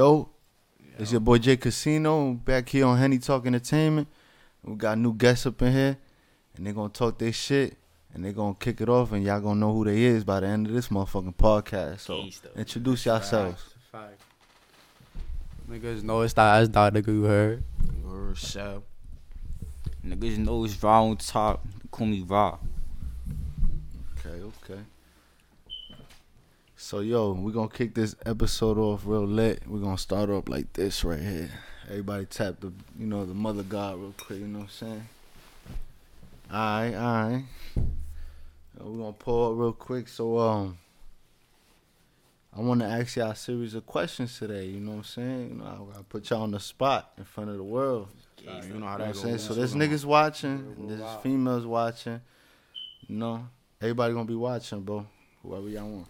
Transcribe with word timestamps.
Yo, 0.00 0.30
it's 0.98 1.12
your 1.12 1.20
boy 1.20 1.36
Jay 1.36 1.58
Casino 1.58 2.32
back 2.32 2.70
here 2.70 2.86
on 2.86 2.96
Henny 2.96 3.18
Talk 3.18 3.44
Entertainment. 3.44 4.08
We 4.64 4.74
got 4.74 4.96
new 4.96 5.12
guests 5.12 5.44
up 5.44 5.60
in 5.60 5.74
here, 5.74 5.98
and 6.56 6.66
they 6.66 6.72
gonna 6.72 6.88
talk 6.88 7.18
their 7.18 7.34
shit, 7.34 7.76
and 8.14 8.24
they 8.24 8.32
gonna 8.32 8.54
kick 8.54 8.80
it 8.80 8.88
off, 8.88 9.12
and 9.12 9.22
y'all 9.22 9.42
gonna 9.42 9.60
know 9.60 9.74
who 9.74 9.84
they 9.84 10.04
is 10.04 10.24
by 10.24 10.40
the 10.40 10.46
end 10.46 10.68
of 10.68 10.72
this 10.72 10.88
motherfucking 10.88 11.36
podcast. 11.36 11.98
So 12.00 12.26
introduce 12.56 13.04
yourselves. 13.04 13.74
Fact. 13.92 14.18
Niggas 15.70 16.02
know 16.02 16.22
it's 16.22 16.32
that 16.32 16.62
ass 16.62 16.68
dog 16.68 16.94
nigga 16.94 17.08
you 17.08 17.24
heard. 17.24 17.62
Word 18.02 18.38
so. 18.38 18.82
Niggas 20.02 20.38
know 20.38 20.64
it's 20.64 20.76
RaOnTop. 20.76 21.58
Call 21.90 22.06
me 22.06 22.22
raw. 22.22 22.56
Okay, 24.18 24.40
okay. 24.64 24.80
So 26.90 26.98
yo, 26.98 27.34
we're 27.34 27.52
gonna 27.52 27.68
kick 27.68 27.94
this 27.94 28.16
episode 28.26 28.76
off 28.76 29.02
real 29.04 29.24
lit. 29.24 29.62
We're 29.64 29.78
gonna 29.78 29.96
start 29.96 30.28
off 30.28 30.48
like 30.48 30.72
this 30.72 31.04
right 31.04 31.20
here. 31.20 31.48
Everybody 31.88 32.24
tap 32.24 32.58
the 32.58 32.72
you 32.98 33.06
know 33.06 33.24
the 33.24 33.32
mother 33.32 33.62
god 33.62 34.00
real 34.00 34.12
quick, 34.18 34.40
you 34.40 34.48
know 34.48 34.58
what 34.58 34.64
I'm 34.64 34.70
saying? 34.70 35.08
Alright, 36.52 36.94
alright. 36.94 37.44
We're 38.76 38.98
gonna 38.98 39.12
pull 39.12 39.52
up 39.52 39.58
real 39.60 39.72
quick. 39.72 40.08
So 40.08 40.36
um 40.38 40.78
I 42.56 42.60
wanna 42.60 42.88
ask 42.88 43.14
y'all 43.14 43.30
a 43.30 43.36
series 43.36 43.76
of 43.76 43.86
questions 43.86 44.36
today, 44.36 44.64
you 44.64 44.80
know 44.80 44.90
what 44.90 44.96
I'm 44.96 45.04
saying? 45.04 45.48
You 45.48 45.54
know, 45.58 45.66
I 45.66 45.92
gotta 45.92 46.02
put 46.02 46.28
y'all 46.28 46.42
on 46.42 46.50
the 46.50 46.58
spot 46.58 47.12
in 47.18 47.22
front 47.22 47.50
of 47.50 47.56
the 47.56 47.62
world. 47.62 48.08
You 48.40 48.46
know 48.46 48.52
how 48.52 48.62
You 48.62 48.74
know 48.74 48.86
what 48.86 48.92
I'm 48.94 48.98
that 48.98 49.16
saying? 49.16 49.34
goes. 49.34 49.44
So 49.44 49.54
there's 49.54 49.76
niggas 49.76 50.04
watching, 50.04 50.88
there's 50.88 51.22
females 51.22 51.64
watching. 51.64 52.20
You 53.06 53.14
know, 53.14 53.46
everybody 53.80 54.12
gonna 54.12 54.24
be 54.24 54.34
watching, 54.34 54.80
bro. 54.80 55.06
Whoever 55.44 55.68
y'all 55.68 55.88
want. 55.88 56.08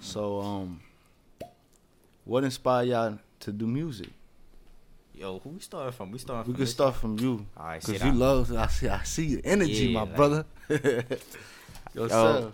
So 0.00 0.40
um, 0.40 0.80
what 2.24 2.44
inspired 2.44 2.88
y'all 2.88 3.18
to 3.40 3.52
do 3.52 3.66
music? 3.66 4.10
Yo, 5.14 5.38
who 5.38 5.50
we 5.50 5.60
started 5.60 5.92
from? 5.92 6.10
We 6.10 6.18
started 6.18 6.40
We 6.46 6.52
from 6.52 6.54
could 6.54 6.62
this- 6.62 6.70
start 6.72 6.94
from 6.96 7.18
you, 7.18 7.46
Alright, 7.58 7.82
say 7.82 7.92
cause 7.92 8.00
that. 8.02 8.12
you 8.12 8.18
love. 8.18 8.52
I 8.54 8.66
see, 8.66 8.88
I 8.88 9.02
see 9.02 9.24
your 9.26 9.40
energy, 9.44 9.86
Yeah, 9.86 9.94
my 9.94 10.02
like- 10.02 10.16
brother. 10.16 10.44
Yourself. 11.94 12.52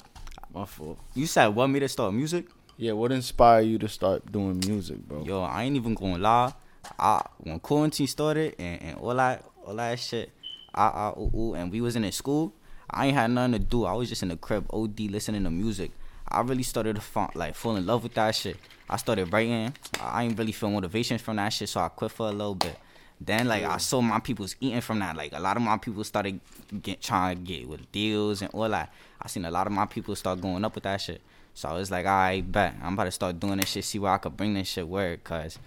My 0.54 0.64
fault. 0.66 0.98
You 1.14 1.26
said 1.26 1.48
want 1.48 1.72
me 1.72 1.80
to 1.80 1.88
start 1.88 2.12
music? 2.14 2.46
Yeah, 2.76 2.92
what 2.92 3.10
inspired 3.10 3.62
you 3.62 3.78
to 3.78 3.88
start 3.88 4.30
doing 4.30 4.60
music, 4.66 4.98
bro? 5.08 5.24
Yo, 5.24 5.42
I 5.42 5.64
ain't 5.64 5.76
even 5.76 5.94
gonna 5.94 6.18
lie. 6.18 6.52
I 6.98 7.22
when 7.38 7.58
quarantine 7.60 8.06
started 8.06 8.54
and, 8.58 8.82
and 8.82 8.98
all 8.98 9.14
that 9.14 9.44
all 9.66 9.74
that 9.76 9.98
shit, 9.98 10.30
I, 10.74 10.86
I 10.88 11.10
ooh, 11.18 11.30
ooh, 11.34 11.54
and 11.54 11.70
we 11.72 11.80
wasn't 11.80 12.04
in 12.04 12.12
school. 12.12 12.52
I 12.90 13.06
ain't 13.06 13.16
had 13.16 13.30
nothing 13.30 13.52
to 13.52 13.58
do. 13.58 13.84
I 13.86 13.94
was 13.94 14.08
just 14.08 14.22
in 14.22 14.28
the 14.28 14.36
crib, 14.36 14.66
OD, 14.72 15.00
listening 15.00 15.44
to 15.44 15.50
music. 15.50 15.90
I 16.32 16.40
really 16.40 16.62
started 16.62 16.96
to 16.96 17.02
fall, 17.02 17.30
like 17.34 17.54
fall 17.54 17.76
in 17.76 17.86
love 17.86 18.02
with 18.02 18.14
that 18.14 18.34
shit. 18.34 18.56
I 18.88 18.96
started 18.96 19.32
writing. 19.32 19.72
I 20.00 20.24
ain't 20.24 20.38
really 20.38 20.52
feel 20.52 20.70
motivation 20.70 21.18
from 21.18 21.36
that 21.36 21.50
shit, 21.50 21.68
so 21.68 21.80
I 21.80 21.88
quit 21.88 22.10
for 22.10 22.28
a 22.28 22.32
little 22.32 22.54
bit. 22.54 22.76
Then 23.20 23.46
like 23.46 23.62
I 23.62 23.76
saw 23.76 24.00
my 24.00 24.18
people's 24.18 24.56
eating 24.60 24.80
from 24.80 24.98
that. 24.98 25.16
Like 25.16 25.32
a 25.32 25.38
lot 25.40 25.56
of 25.56 25.62
my 25.62 25.78
people 25.78 26.02
started 26.04 26.40
get 26.82 27.00
trying 27.00 27.36
to 27.36 27.42
get 27.42 27.68
with 27.68 27.90
deals 27.92 28.42
and 28.42 28.50
all 28.52 28.68
that. 28.68 28.92
I 29.20 29.28
seen 29.28 29.44
a 29.44 29.50
lot 29.50 29.66
of 29.66 29.72
my 29.72 29.86
people 29.86 30.16
start 30.16 30.40
going 30.40 30.64
up 30.64 30.74
with 30.74 30.84
that 30.84 31.00
shit. 31.00 31.20
So 31.54 31.68
I 31.68 31.74
was 31.74 31.90
like, 31.90 32.06
all 32.06 32.12
right, 32.12 32.40
bet 32.50 32.74
I'm 32.82 32.94
about 32.94 33.04
to 33.04 33.10
start 33.12 33.38
doing 33.38 33.58
this 33.58 33.68
shit. 33.68 33.84
See 33.84 33.98
where 33.98 34.12
I 34.12 34.18
could 34.18 34.36
bring 34.36 34.54
this 34.54 34.68
shit 34.68 34.88
work, 34.88 35.22
cause 35.22 35.58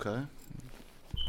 Okay. 0.00 0.22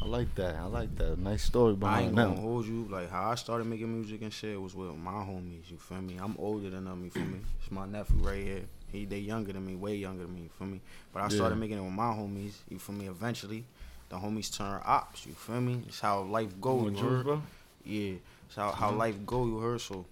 I 0.02 0.06
like 0.08 0.34
that. 0.36 0.56
I 0.56 0.66
like 0.66 0.96
that. 0.98 1.18
Nice 1.18 1.44
story 1.44 1.74
behind 1.74 1.96
I 1.96 2.02
ain't 2.08 2.16
behind 2.16 2.30
gonna 2.30 2.42
that. 2.42 2.48
hold 2.48 2.66
you. 2.68 2.88
Like 2.90 3.10
how 3.10 3.32
I 3.32 3.36
started 3.36 3.66
making 3.66 3.92
music 3.94 4.22
and 4.22 4.32
shit 4.32 4.62
was 4.62 4.76
with 4.76 4.96
my 4.96 5.12
homies. 5.12 5.70
You 5.70 5.78
feel 5.78 6.02
me? 6.02 6.18
I'm 6.22 6.36
older 6.38 6.70
than 6.70 6.86
them. 6.86 7.04
You 7.04 7.10
feel 7.10 7.24
me? 7.26 7.40
It's 7.62 7.72
my 7.72 7.86
nephew 7.86 8.18
right 8.20 8.44
here. 8.44 8.62
He 8.92 9.06
they 9.06 9.20
younger 9.20 9.54
than 9.54 9.66
me, 9.66 9.76
way 9.76 9.96
younger 9.96 10.24
than 10.24 10.34
me. 10.36 10.42
You 10.44 10.50
feel 10.58 10.68
me? 10.68 10.82
But 11.14 11.24
I 11.24 11.28
started 11.30 11.56
Yeah. 11.56 11.60
making 11.60 11.78
it 11.78 11.82
with 11.82 11.92
my 11.94 12.14
homies. 12.14 12.54
You 12.70 12.80
feel 12.80 12.96
me? 12.96 13.08
Eventually, 13.08 13.66
the 14.10 14.18
homies 14.18 14.56
turn 14.56 14.80
ops. 14.86 15.26
You 15.26 15.34
feel 15.34 15.62
me? 15.62 15.84
It's 15.88 16.00
how 16.00 16.22
life 16.22 16.60
go. 16.62 16.76
Want 16.76 16.92
You 16.92 16.92
juice, 17.02 17.02
heard? 17.18 17.24
bro? 17.24 17.42
Yeah. 17.84 18.14
It's 18.48 18.56
how, 18.56 18.72
how 18.72 18.92
life 18.92 19.16
go. 19.26 19.46
You 19.46 19.60
heard? 19.60 19.82
So. 19.82 20.06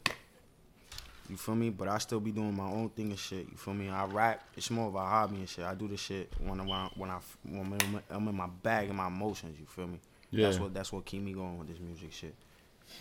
You 1.30 1.38
feel 1.38 1.56
me? 1.56 1.70
But 1.70 1.88
I 1.88 1.98
still 2.00 2.20
be 2.20 2.32
doing 2.32 2.56
my 2.56 2.66
own 2.70 2.90
thing 2.90 3.10
and 3.12 3.18
shit. 3.18 3.48
You 3.50 3.56
feel 3.58 3.74
me? 3.74 3.90
I 3.90 4.06
rap. 4.06 4.44
It's 4.58 4.70
more 4.70 4.88
of 4.88 4.96
a 4.96 5.00
hobby 5.00 5.38
and 5.38 5.48
shit. 5.48 5.64
I 5.64 5.74
do 5.74 5.88
this 5.88 6.02
shit 6.02 6.30
when 6.40 6.60
I 6.60 6.64
when 6.66 6.78
I 6.80 6.90
when, 6.96 7.10
I, 7.10 7.20
when 7.46 7.62
I'm, 7.66 7.74
in 7.80 7.92
my, 7.94 8.02
I'm 8.10 8.28
in 8.28 8.36
my 8.36 8.48
bag 8.62 8.90
and 8.90 8.98
my 8.98 9.08
emotions. 9.08 9.58
You 9.58 9.66
feel 9.66 9.88
me? 9.88 10.00
Yeah. 10.32 10.48
That's 10.48 10.60
what 10.60 10.74
that's 10.74 10.92
what 10.92 11.06
keep 11.06 11.22
me 11.22 11.32
going 11.32 11.58
with 11.60 11.70
this 11.70 11.80
music 11.80 12.12
shit. 12.12 12.36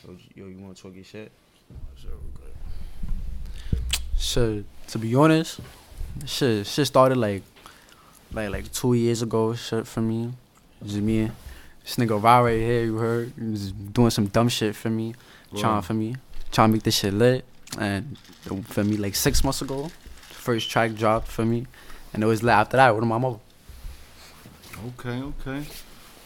Yo, 0.06 0.16
yo 0.36 0.46
you 0.46 0.58
want 0.58 0.76
to 0.76 0.82
talk 0.82 0.94
your 0.94 1.04
shit? 1.04 1.32
Shit, 4.22 4.64
to 4.86 4.98
be 4.98 5.12
honest, 5.16 5.58
shit, 6.26 6.64
shit 6.64 6.86
started 6.86 7.18
like, 7.18 7.42
like 8.32 8.50
like 8.50 8.72
two 8.72 8.94
years 8.94 9.20
ago. 9.20 9.52
Shit 9.52 9.84
for 9.84 10.00
me, 10.00 10.32
just 10.80 10.98
me, 10.98 11.22
and 11.22 11.32
this 11.82 11.96
nigga 11.96 12.22
Ra 12.22 12.38
right 12.38 12.60
here. 12.60 12.84
You 12.84 12.96
heard, 12.98 13.32
he 13.36 13.50
was 13.50 13.72
doing 13.72 14.10
some 14.10 14.26
dumb 14.28 14.48
shit 14.48 14.76
for 14.76 14.90
me, 14.90 15.16
trying 15.56 15.82
for 15.82 15.94
me, 15.94 16.14
trying 16.52 16.68
to 16.68 16.72
make 16.74 16.84
this 16.84 16.98
shit 16.98 17.12
lit. 17.12 17.44
And 17.78 18.16
for 18.66 18.84
me, 18.84 18.96
like 18.96 19.16
six 19.16 19.42
months 19.42 19.60
ago, 19.60 19.90
first 20.30 20.70
track 20.70 20.94
dropped 20.94 21.26
for 21.26 21.44
me, 21.44 21.66
and 22.14 22.22
it 22.22 22.26
was 22.26 22.44
lit 22.44 22.54
after 22.54 22.76
that 22.76 22.94
with 22.94 23.04
my 23.04 23.18
mother. 23.18 23.40
Okay, 24.86 25.20
okay. 25.20 25.64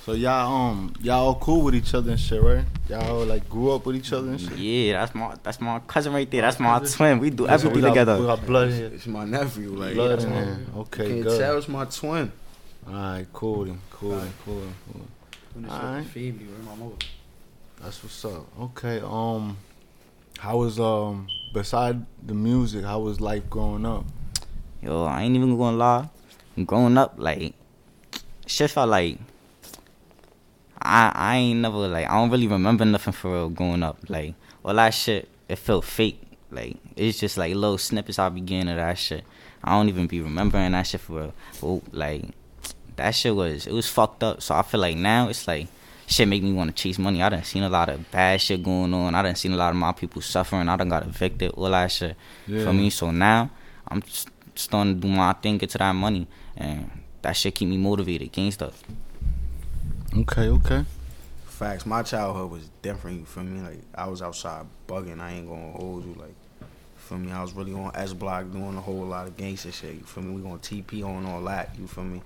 So 0.07 0.13
y'all 0.13 0.53
um 0.71 0.95
y'all 1.03 1.35
cool 1.35 1.63
with 1.63 1.75
each 1.75 1.93
other 1.93 2.13
and 2.13 2.21
shit, 2.21 2.41
right? 2.41 2.65
Y'all 2.89 3.25
like 3.25 3.49
grew 3.49 3.73
up 3.73 3.87
with 3.87 3.97
each 3.97 4.13
other 4.13 4.29
and 4.29 4.41
shit. 4.41 4.57
yeah, 4.57 5.01
that's 5.01 5.17
my 5.17 5.35
that's 5.43 5.61
my 5.61 5.81
cousin 5.81 6.13
right 6.13 6.31
there. 6.31 6.43
That's 6.43 6.61
my 6.61 6.79
twin. 6.79 7.19
We 7.19 7.31
do 7.31 7.43
Yeah, 7.43 7.55
everything 7.55 7.75
we 7.75 7.81
got, 7.81 7.89
together. 7.89 8.21
We 8.21 8.27
got 8.27 8.47
blood 8.47 8.71
here. 8.71 8.87
It's 8.95 9.09
my 9.09 9.25
nephew. 9.25 9.71
Like 9.71 9.95
Blood 9.95 10.11
that's 10.11 10.25
in 10.25 10.31
my, 10.31 10.45
here. 10.45 10.59
Okay, 10.77 11.09
can't 11.09 11.23
good. 11.25 11.41
tell 11.41 11.59
it's 11.59 11.67
my 11.67 11.87
twin. 11.87 12.31
All 12.87 12.93
right, 12.95 13.27
cool, 13.33 13.65
then, 13.65 13.81
cool, 13.91 14.11
then, 14.11 14.33
cool, 14.45 14.61
then, 14.61 14.75
cool. 14.93 15.75
Alright. 15.75 16.07
Family 16.07 16.47
with 16.47 16.65
my 16.65 16.75
mother. 16.77 16.95
That's 17.83 18.01
what's 18.05 18.25
up. 18.27 18.47
Okay, 18.61 19.01
um, 19.01 19.57
how 20.39 20.59
was 20.59 20.79
um 20.79 21.27
beside 21.53 22.07
the 22.25 22.35
music? 22.35 22.85
How 22.85 23.01
was 23.01 23.21
life 23.21 23.51
growing 23.51 23.85
up? 23.85 24.05
Yo, 24.81 25.03
I 25.03 25.23
ain't 25.23 25.35
even 25.35 25.59
gonna 25.59 25.77
lie. 25.77 26.09
Growing 26.65 26.97
up, 26.97 27.15
like, 27.17 27.55
shit 28.47 28.71
felt 28.71 28.91
like 28.91 29.19
I 30.81 31.13
I 31.15 31.37
ain't 31.37 31.61
never 31.61 31.89
like 31.89 32.09
I 32.09 32.15
don't 32.15 32.31
really 32.31 32.47
remember 32.47 32.85
nothing 32.85 33.13
for 33.13 33.33
real 33.33 33.49
growing 33.49 33.83
up. 33.83 33.99
Like 34.09 34.35
all 34.65 34.75
that 34.75 34.91
shit, 34.91 35.29
it 35.49 35.57
felt 35.57 35.85
fake. 35.85 36.21
Like 36.51 36.77
it's 36.97 37.19
just 37.19 37.37
like 37.37 37.55
little 37.55 37.79
snippets 37.79 38.19
I 38.19 38.29
be 38.29 38.41
getting 38.41 38.69
of 38.69 38.77
that 38.77 38.99
shit. 38.99 39.25
I 39.65 39.73
don't 39.73 39.89
even 39.89 40.07
be 40.07 40.21
remembering 40.21 40.73
that 40.73 40.87
shit 40.87 41.01
for 41.01 41.13
real. 41.13 41.35
But 41.61 41.95
like 41.95 42.25
that 42.97 43.11
shit 43.13 43.35
was 43.35 43.67
it 43.67 43.73
was 43.73 43.89
fucked 43.89 44.23
up. 44.23 44.43
So 44.43 44.55
I 44.55 44.63
feel 44.63 44.81
like 44.81 44.97
now 44.97 45.29
it's 45.29 45.49
like 45.49 45.69
shit 46.07 46.29
make 46.29 46.43
me 46.43 46.53
want 46.53 46.75
to 46.75 46.83
chase 46.83 46.99
money. 46.99 47.23
I 47.23 47.29
done 47.29 47.43
seen 47.45 47.63
a 47.63 47.69
lot 47.69 47.89
of 47.89 48.11
bad 48.11 48.41
shit 48.41 48.63
going 48.63 48.95
on. 48.95 49.15
I 49.15 49.23
done 49.23 49.35
seen 49.35 49.53
a 49.53 49.57
lot 49.57 49.71
of 49.71 49.77
my 49.77 49.93
people 49.93 50.23
suffering. 50.23 50.69
I 50.69 50.77
done 50.77 50.89
got 50.89 51.05
evicted. 51.05 51.53
All 51.53 51.71
that 51.71 51.91
shit. 51.91 52.17
For 52.65 52.73
me, 52.73 52.91
so 52.91 53.11
now 53.11 53.51
I'm 53.89 54.03
starting 54.55 54.95
to 54.95 55.01
do 55.01 55.09
my 55.09 55.33
thing, 55.35 55.59
get 55.59 55.71
to 55.71 55.79
that 55.79 55.93
money, 55.93 56.27
and 56.57 56.91
that 57.23 57.37
shit 57.37 57.55
keep 57.55 57.69
me 57.69 57.77
motivated, 57.77 58.33
gangsta. 58.33 58.73
Okay, 60.19 60.49
okay. 60.49 60.85
Facts. 61.45 61.85
My 61.85 62.03
childhood 62.03 62.51
was 62.51 62.71
different. 62.81 63.21
You 63.21 63.27
feel 63.27 63.45
me? 63.45 63.61
Like 63.61 63.81
I 63.95 64.07
was 64.07 64.23
outside 64.23 64.65
bugging. 64.89 65.21
I 65.21 65.33
ain't 65.33 65.47
gonna 65.47 65.73
hold 65.73 66.07
you. 66.07 66.15
Like, 66.15 66.35
feel 66.97 67.19
me? 67.19 67.33
I 67.33 67.43
was 67.43 67.53
really 67.53 67.75
on 67.75 67.91
S 67.95 68.15
Block 68.15 68.51
doing 68.51 68.79
a 68.79 68.81
whole 68.81 69.05
lot 69.05 69.27
of 69.27 69.37
gangster 69.37 69.73
shit. 69.73 69.95
You 69.95 70.05
feel 70.05 70.25
me? 70.25 70.35
We 70.35 70.41
gonna 70.41 70.57
TP 70.57 71.05
on 71.05 71.27
all 71.27 71.43
that. 71.45 71.77
You 71.79 71.87
feel 71.87 72.05
me? 72.05 72.23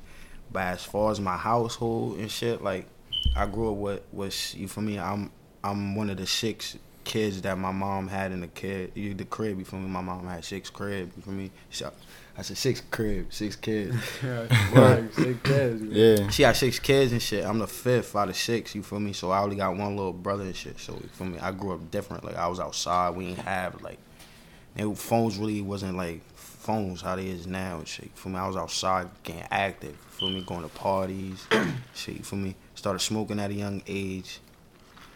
But 0.53 0.63
as 0.63 0.85
far 0.85 1.11
as 1.11 1.21
my 1.21 1.37
household 1.37 2.19
and 2.19 2.31
shit, 2.31 2.63
like 2.63 2.87
I 3.35 3.47
grew 3.47 3.73
up 3.73 3.77
with 3.79 4.03
was 4.13 4.55
you 4.55 4.69
feel 4.69 4.85
me? 4.85 4.97
I'm 4.97 5.33
I'm 5.65 5.97
one 5.97 6.11
of 6.11 6.17
the 6.17 6.27
six 6.27 6.77
kids 7.03 7.43
that 7.43 7.59
my 7.59 7.73
mom 7.73 8.07
had 8.07 8.31
in 8.31 8.41
the 8.41 8.49
kid 8.49 8.93
you 8.95 9.15
the 9.15 9.25
crib. 9.25 9.59
You 9.59 9.65
feel 9.65 9.81
me? 9.81 9.89
My 9.89 10.01
mom 10.01 10.29
had 10.29 10.45
six 10.45 10.71
crib. 10.71 11.11
You 11.17 11.23
feel 11.25 11.35
me? 11.35 11.51
So, 11.71 11.93
I 12.39 12.43
said 12.43 12.57
six 12.57 12.81
crib, 12.91 13.33
six 13.33 13.55
kids. 13.57 13.95
right, 14.73 15.13
sick 15.15 15.43
kids. 15.43 15.83
Yeah. 15.83 16.29
She 16.31 16.43
had 16.43 16.57
six 16.57 16.79
kids 16.79 17.13
and 17.13 17.21
shit. 17.21 17.45
I'm 17.45 17.59
the 17.59 17.67
fifth 17.67 18.17
out 18.17 18.29
of 18.29 18.37
six. 18.37 18.75
You 18.75 18.83
feel 18.83 19.01
me? 19.01 19.13
So 19.13 19.31
I 19.31 19.41
only 19.41 19.57
got 19.57 19.77
one 19.77 19.97
little 19.97 20.13
brother 20.13 20.45
and 20.45 20.57
shit. 20.57 20.79
So 20.81 20.95
you 20.95 21.09
feel 21.13 21.27
me? 21.27 21.39
I 21.39 21.51
grew 21.53 21.73
up 21.73 21.91
different. 21.91 22.25
Like 22.25 22.37
I 22.37 22.47
was 22.47 22.59
outside. 22.61 23.11
We 23.17 23.27
didn't 23.27 23.41
have 23.45 23.83
like, 23.83 23.99
and 24.77 24.97
phones 24.99 25.37
really 25.37 25.61
wasn't 25.61 25.97
like 25.97 26.23
phones 26.35 27.01
how 27.03 27.17
they 27.17 27.27
is 27.27 27.47
now 27.47 27.79
and 27.79 27.89
shit. 27.89 28.07
You 28.07 28.11
feel 28.15 28.33
me? 28.33 28.39
I 28.39 28.47
was 28.47 28.57
outside 28.57 29.09
getting 29.23 29.47
active. 29.51 29.97
For 30.11 30.27
me? 30.31 30.43
Going 30.43 30.63
to 30.63 30.69
parties, 30.69 31.47
shit. 31.95 32.17
You 32.19 32.23
feel 32.23 32.39
me? 32.39 32.55
Started 32.75 33.01
smoking 33.01 33.39
at 33.41 33.51
a 33.51 33.55
young 33.55 33.83
age. 33.87 34.41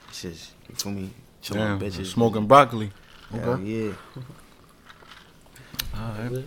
It's 0.09 0.23
just 0.23 0.51
you 0.69 0.75
feel 0.75 0.93
me? 0.93 1.11
Chilling 1.41 1.79
Damn, 1.79 1.81
bitches. 1.81 2.07
smoking 2.07 2.47
broccoli. 2.47 2.91
Hell 3.31 3.51
Okay. 3.51 3.63
yeah. 3.63 3.93
All 5.95 6.13
right. 6.31 6.45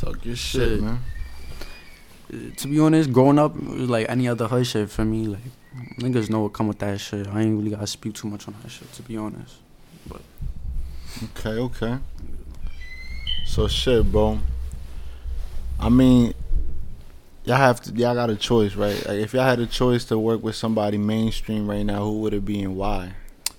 Talk 0.00 0.24
your 0.24 0.36
shit, 0.36 0.68
Shit. 0.68 0.80
man. 0.80 0.98
Uh, 2.32 2.36
To 2.56 2.68
be 2.68 2.78
honest, 2.80 3.12
growing 3.12 3.38
up 3.38 3.54
it 3.56 3.62
was 3.68 3.90
like 3.90 4.06
any 4.08 4.28
other 4.28 4.48
hood 4.48 4.66
shit 4.66 4.88
for 4.90 5.04
me. 5.04 5.26
Like 5.26 5.40
niggas 5.98 6.30
know 6.30 6.40
what 6.40 6.52
come 6.54 6.68
with 6.68 6.78
that 6.78 6.98
shit. 7.00 7.26
I 7.26 7.42
ain't 7.42 7.58
really 7.58 7.70
gotta 7.70 7.86
speak 7.86 8.14
too 8.14 8.28
much 8.28 8.48
on 8.48 8.54
that 8.62 8.70
shit. 8.70 8.90
To 8.94 9.02
be 9.02 9.16
honest. 9.16 9.56
Okay, 11.36 11.50
okay. 11.58 11.98
So 13.44 13.68
shit, 13.68 14.10
bro. 14.10 14.38
I 15.78 15.88
mean, 15.88 16.32
y'all 17.44 17.56
have 17.56 17.80
to 17.82 17.92
y'all 17.92 18.14
got 18.14 18.30
a 18.30 18.36
choice, 18.36 18.74
right? 18.74 18.96
Like 19.06 19.18
if 19.18 19.34
y'all 19.34 19.44
had 19.44 19.58
a 19.60 19.66
choice 19.66 20.04
to 20.06 20.18
work 20.18 20.42
with 20.42 20.54
somebody 20.56 20.96
mainstream 20.98 21.68
right 21.68 21.84
now, 21.84 22.04
who 22.04 22.20
would 22.20 22.32
it 22.32 22.44
be 22.44 22.62
and 22.62 22.76
why? 22.76 23.12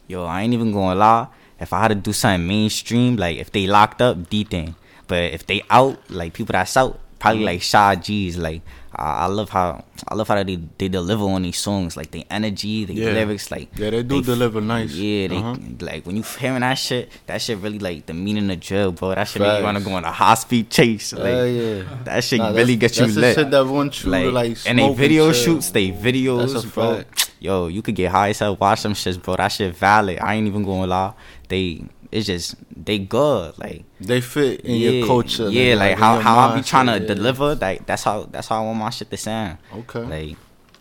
Yo, 0.07 0.23
I 0.23 0.41
ain't 0.41 0.53
even 0.53 0.71
gonna 0.71 0.95
lie. 0.95 1.27
If 1.59 1.73
I 1.73 1.81
had 1.81 1.89
to 1.89 1.95
do 1.95 2.13
something 2.13 2.47
mainstream, 2.47 3.17
like 3.17 3.38
if 3.38 3.51
they 3.51 3.67
locked 3.67 4.01
up, 4.01 4.29
D 4.29 4.43
thing. 4.43 4.75
But 5.11 5.33
if 5.37 5.45
they 5.45 5.59
out, 5.69 5.99
like 6.09 6.31
people 6.33 6.53
that's 6.53 6.77
out, 6.77 6.97
probably 7.19 7.43
like 7.43 7.61
Sha 7.61 7.95
Gz. 7.95 8.37
Like 8.37 8.61
I, 8.95 9.23
I 9.23 9.27
love 9.27 9.49
how 9.49 9.83
I 10.07 10.15
love 10.15 10.27
how 10.31 10.41
they 10.41 10.55
they 10.79 10.87
deliver 10.87 11.25
on 11.25 11.41
these 11.43 11.57
songs, 11.59 11.97
like 11.99 12.11
the 12.11 12.23
energy, 12.31 12.85
the 12.85 12.93
Yeah. 12.93 13.11
lyrics, 13.17 13.51
like 13.51 13.67
Yeah, 13.77 13.89
they 13.91 14.03
do 14.03 14.19
f- 14.19 14.25
deliver 14.25 14.61
nice. 14.61 14.93
Yeah, 14.95 15.27
they 15.27 15.35
Uh-huh. 15.37 15.55
like 15.89 16.05
when 16.07 16.15
you 16.15 16.23
hearing 16.39 16.61
that 16.61 16.75
shit, 16.75 17.11
that 17.27 17.41
shit 17.41 17.57
really 17.59 17.79
like 17.87 18.05
the 18.05 18.13
meaning 18.13 18.49
of 18.49 18.59
drill, 18.61 18.91
bro. 18.93 19.13
That 19.15 19.27
shit 19.27 19.41
make 19.41 19.49
you 19.49 19.53
Facts. 19.55 19.63
wanna 19.69 19.81
go 19.81 19.91
on 19.99 20.05
a 20.05 20.11
high 20.11 20.35
speed 20.35 20.69
chase. 20.69 21.11
Like 21.13 21.25
Hell 21.35 21.47
yeah. 21.47 21.83
that 22.05 22.23
shit 22.23 22.39
Nah, 22.39 22.51
really 22.55 22.75
that's- 22.77 22.97
get 22.97 22.97
you 22.99 23.03
that's 23.05 23.15
the 23.15 23.21
lit. 23.21 23.35
shit 23.35 23.51
that 23.51 23.65
want 23.67 24.03
you 24.03 24.09
like, 24.15 24.23
to 24.25 24.31
like 24.31 24.57
and 24.65 24.79
they 24.79 24.93
video 24.93 25.25
chill. 25.31 25.41
shoots, 25.43 25.69
they 25.71 25.91
videos, 25.91 26.53
That's 26.53 26.63
a 26.65 26.67
bro. 26.67 26.95
fact. 26.95 27.31
Yo, 27.39 27.67
you 27.67 27.81
could 27.81 27.95
get 27.95 28.11
high 28.11 28.29
as 28.29 28.39
hell, 28.39 28.55
watch 28.55 28.83
them 28.83 28.93
shits, 28.93 29.21
bro. 29.21 29.35
That 29.35 29.49
shit 29.51 29.75
valid. 29.75 30.19
I 30.19 30.35
ain't 30.35 30.47
even 30.47 30.63
gonna 30.63 30.87
lie. 30.87 31.13
They 31.49 31.83
it's 32.11 32.27
just 32.27 32.55
they 32.75 32.99
good. 32.99 33.57
Like 33.57 33.83
They 33.99 34.21
fit 34.21 34.61
in 34.61 34.75
your 34.75 35.07
culture. 35.07 35.49
Yeah, 35.49 35.75
like 35.75 35.93
in 35.93 35.97
how 35.97 36.19
how 36.19 36.49
I 36.49 36.55
be 36.55 36.61
trying 36.61 36.87
to 36.87 36.99
yeah. 36.99 37.07
deliver. 37.07 37.55
Like 37.55 37.85
that's 37.85 38.03
how 38.03 38.23
that's 38.23 38.47
how 38.47 38.61
I 38.61 38.65
want 38.65 38.79
my 38.79 38.89
shit 38.89 39.09
to 39.09 39.17
sound. 39.17 39.57
Okay. 39.73 40.03
Like 40.03 40.37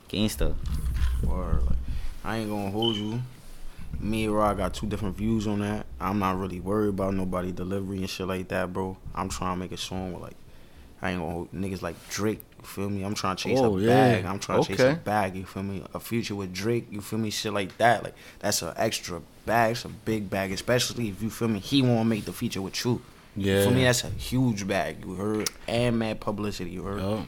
gangster. 0.08 0.54
Or 1.28 1.60
like, 1.66 1.78
I 2.24 2.38
ain't 2.38 2.50
gonna 2.50 2.70
hold 2.70 2.96
you. 2.96 3.20
Me 4.00 4.24
and 4.24 4.34
Rod 4.34 4.56
got 4.56 4.74
two 4.74 4.86
different 4.86 5.16
views 5.16 5.46
on 5.46 5.60
that. 5.60 5.86
I'm 6.00 6.18
not 6.18 6.38
really 6.38 6.58
worried 6.58 6.88
about 6.88 7.14
nobody 7.14 7.52
delivery 7.52 7.98
and 7.98 8.08
shit 8.08 8.26
like 8.26 8.48
that, 8.48 8.72
bro. 8.72 8.96
I'm 9.14 9.28
trying 9.28 9.56
to 9.56 9.60
make 9.60 9.72
a 9.72 9.76
song 9.76 10.12
with 10.12 10.22
like 10.22 10.36
I 11.02 11.10
ain't 11.12 11.20
gonna 11.20 11.32
hold 11.32 11.52
niggas 11.52 11.82
like 11.82 11.96
Drake. 12.10 12.40
You 12.58 12.64
feel 12.66 12.90
me? 12.90 13.02
I'm 13.04 13.14
trying 13.14 13.36
to 13.36 13.42
chase 13.42 13.58
Oh, 13.58 13.78
a 13.78 13.80
yeah. 13.80 13.88
bag. 13.88 14.24
I'm 14.26 14.38
trying 14.38 14.62
to 14.62 14.68
chase 14.68 14.80
a 14.80 14.94
bag. 15.02 15.34
You 15.36 15.44
feel 15.46 15.62
me? 15.62 15.82
A 15.94 16.00
future 16.00 16.34
with 16.34 16.52
Drake. 16.52 16.86
You 16.90 17.00
feel 17.00 17.18
me? 17.18 17.30
Shit 17.30 17.52
like 17.54 17.76
that. 17.78 18.04
Like 18.04 18.14
that's 18.40 18.60
an 18.62 18.74
extra 18.76 19.22
bag. 19.46 19.72
It's 19.72 19.84
a 19.84 19.88
big 19.88 20.28
bag, 20.28 20.52
especially 20.52 21.08
if 21.08 21.22
you 21.22 21.30
feel 21.30 21.48
me. 21.48 21.58
He 21.60 21.80
want 21.82 22.00
to 22.00 22.04
make 22.04 22.24
the 22.26 22.32
feature 22.32 22.60
with 22.60 22.84
you. 22.84 23.00
Yeah. 23.36 23.64
For 23.64 23.70
me? 23.70 23.84
That's 23.84 24.04
a 24.04 24.10
huge 24.10 24.66
bag. 24.68 25.04
You 25.06 25.14
heard? 25.14 25.50
And 25.66 25.98
mad 25.98 26.20
publicity. 26.20 26.70
You 26.70 26.82
heard? 26.82 27.00
Yo, 27.00 27.26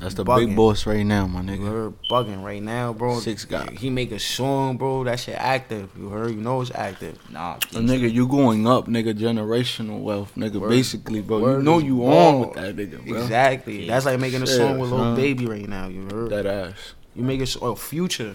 that's 0.00 0.14
the 0.14 0.24
Bugging. 0.24 0.48
big 0.48 0.56
boss 0.56 0.86
right 0.86 1.04
now, 1.04 1.26
my 1.26 1.40
nigga. 1.40 1.58
You 1.58 1.62
nigga. 1.64 1.68
heard 1.70 1.94
bugging 2.10 2.42
right 2.44 2.62
now, 2.62 2.92
bro. 2.92 3.18
Six 3.20 3.44
guy. 3.44 3.72
He 3.72 3.90
make 3.90 4.12
a 4.12 4.18
song, 4.18 4.76
bro. 4.76 5.04
That 5.04 5.20
shit 5.20 5.36
active. 5.36 5.90
You 5.96 6.08
heard? 6.08 6.30
You 6.30 6.40
know 6.40 6.60
it's 6.60 6.70
active. 6.74 7.18
Nah, 7.30 7.58
So, 7.70 7.80
nigga, 7.80 8.10
you 8.12 8.26
going 8.28 8.66
up, 8.66 8.86
nigga. 8.86 9.14
Generational 9.16 10.00
wealth, 10.00 10.32
nigga. 10.36 10.56
Word- 10.60 10.70
basically, 10.70 11.20
bro. 11.22 11.56
You 11.56 11.62
know 11.62 11.78
you 11.78 11.98
ball. 11.98 12.12
on 12.28 12.40
with 12.40 12.52
that, 12.54 12.76
nigga, 12.76 13.06
bro. 13.06 13.22
Exactly. 13.22 13.86
That's 13.86 14.04
like 14.06 14.20
making 14.20 14.42
a 14.42 14.46
song 14.46 14.72
Shit, 14.72 14.80
with 14.80 14.90
Lil 14.90 14.98
son. 14.98 15.16
Baby 15.16 15.46
right 15.46 15.68
now. 15.68 15.88
You 15.88 16.02
heard? 16.10 16.30
That 16.30 16.46
ass. 16.46 16.94
You 17.14 17.22
make 17.22 17.40
a 17.40 17.46
song, 17.46 17.62
oh, 17.62 17.74
Future. 17.74 18.34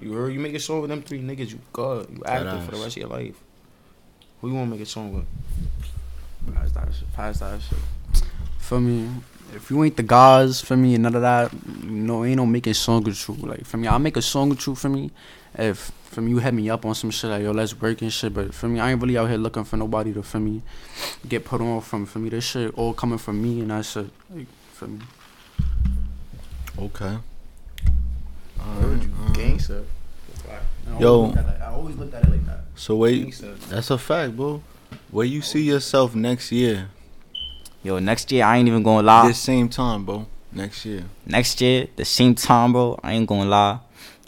You 0.00 0.12
heard? 0.12 0.32
You 0.32 0.40
make 0.40 0.54
a 0.54 0.60
song 0.60 0.80
with 0.80 0.90
them 0.90 1.02
three 1.02 1.20
niggas. 1.20 1.50
You 1.50 1.58
good. 1.72 2.08
You 2.10 2.22
That 2.24 2.46
active 2.46 2.64
for 2.64 2.70
the 2.72 2.82
rest 2.82 2.96
of 2.96 3.00
your 3.02 3.10
life. 3.10 3.34
Who 4.40 4.48
you 4.48 4.54
want 4.54 4.70
to 4.70 4.76
make 4.76 4.80
a 4.82 4.88
song 4.88 5.12
with? 5.12 6.54
Pass 6.54 6.72
that 6.72 6.88
shit. 6.94 7.12
Pass 7.12 7.40
that 7.40 7.60
shit. 7.60 7.78
For 8.58 8.80
me, 8.80 9.08
if 9.54 9.70
you 9.70 9.82
ain't 9.84 9.96
the 9.96 10.02
gods 10.02 10.60
for 10.60 10.76
me 10.76 10.94
and 10.94 11.02
none 11.02 11.14
of 11.14 11.22
that, 11.22 11.52
you 11.82 11.90
know, 11.90 12.24
ain't 12.24 12.36
no 12.36 12.46
making 12.46 12.74
song 12.74 13.02
with 13.04 13.28
you. 13.28 13.34
Like 13.34 13.64
for 13.64 13.76
me, 13.76 13.88
I'll 13.88 13.98
make 13.98 14.16
a 14.16 14.22
song 14.22 14.50
with 14.50 14.66
you 14.66 14.74
for 14.74 14.88
me. 14.88 15.10
If 15.54 15.92
for 16.04 16.20
me 16.20 16.30
you 16.30 16.38
hit 16.38 16.54
me 16.54 16.68
up 16.70 16.84
on 16.84 16.94
some 16.94 17.10
shit 17.10 17.30
like 17.30 17.42
yo, 17.42 17.52
let's 17.52 17.78
work 17.80 18.02
and 18.02 18.12
shit. 18.12 18.34
But 18.34 18.54
for 18.54 18.68
me, 18.68 18.80
I 18.80 18.90
ain't 18.90 19.00
really 19.00 19.16
out 19.18 19.28
here 19.28 19.38
looking 19.38 19.64
for 19.64 19.76
nobody 19.76 20.12
to 20.12 20.22
for 20.22 20.40
me 20.40 20.62
get 21.28 21.44
put 21.44 21.60
on 21.60 21.80
from. 21.80 22.06
For 22.06 22.18
me, 22.18 22.28
this 22.28 22.44
shit 22.44 22.76
all 22.76 22.92
coming 22.92 23.18
from 23.18 23.42
me 23.42 23.60
and 23.60 23.70
that 23.70 23.84
shit. 23.84 24.08
Like, 24.30 24.46
for 24.72 24.86
me. 24.88 25.00
Okay. 26.78 27.18
Heard 28.58 29.02
you. 29.02 29.12
Alright, 29.20 29.34
Gangster. 29.34 29.84
Yo. 30.98 31.32
I 31.32 31.66
always 31.66 31.96
looked 31.96 32.14
at 32.14 32.24
it 32.24 32.30
like 32.30 32.46
that. 32.46 32.60
So 32.74 32.96
wait, 32.96 33.42
that's 33.68 33.90
a 33.90 33.98
fact, 33.98 34.36
bro. 34.36 34.62
Where 35.10 35.26
you 35.26 35.42
see 35.42 35.62
yourself 35.62 36.14
next 36.14 36.50
year? 36.52 36.88
Yo, 37.82 37.98
next 37.98 38.30
year 38.30 38.44
I 38.44 38.58
ain't 38.58 38.68
even 38.68 38.82
gonna 38.82 39.06
lie. 39.06 39.28
This 39.28 39.38
same 39.38 39.68
time, 39.68 40.04
bro. 40.04 40.26
Next 40.52 40.84
year. 40.84 41.04
next 41.24 41.60
year, 41.60 41.86
the 41.96 42.04
same 42.04 42.34
time, 42.34 42.72
bro. 42.72 42.98
I 43.02 43.12
ain't 43.12 43.26
gonna 43.26 43.48
lie. 43.48 43.78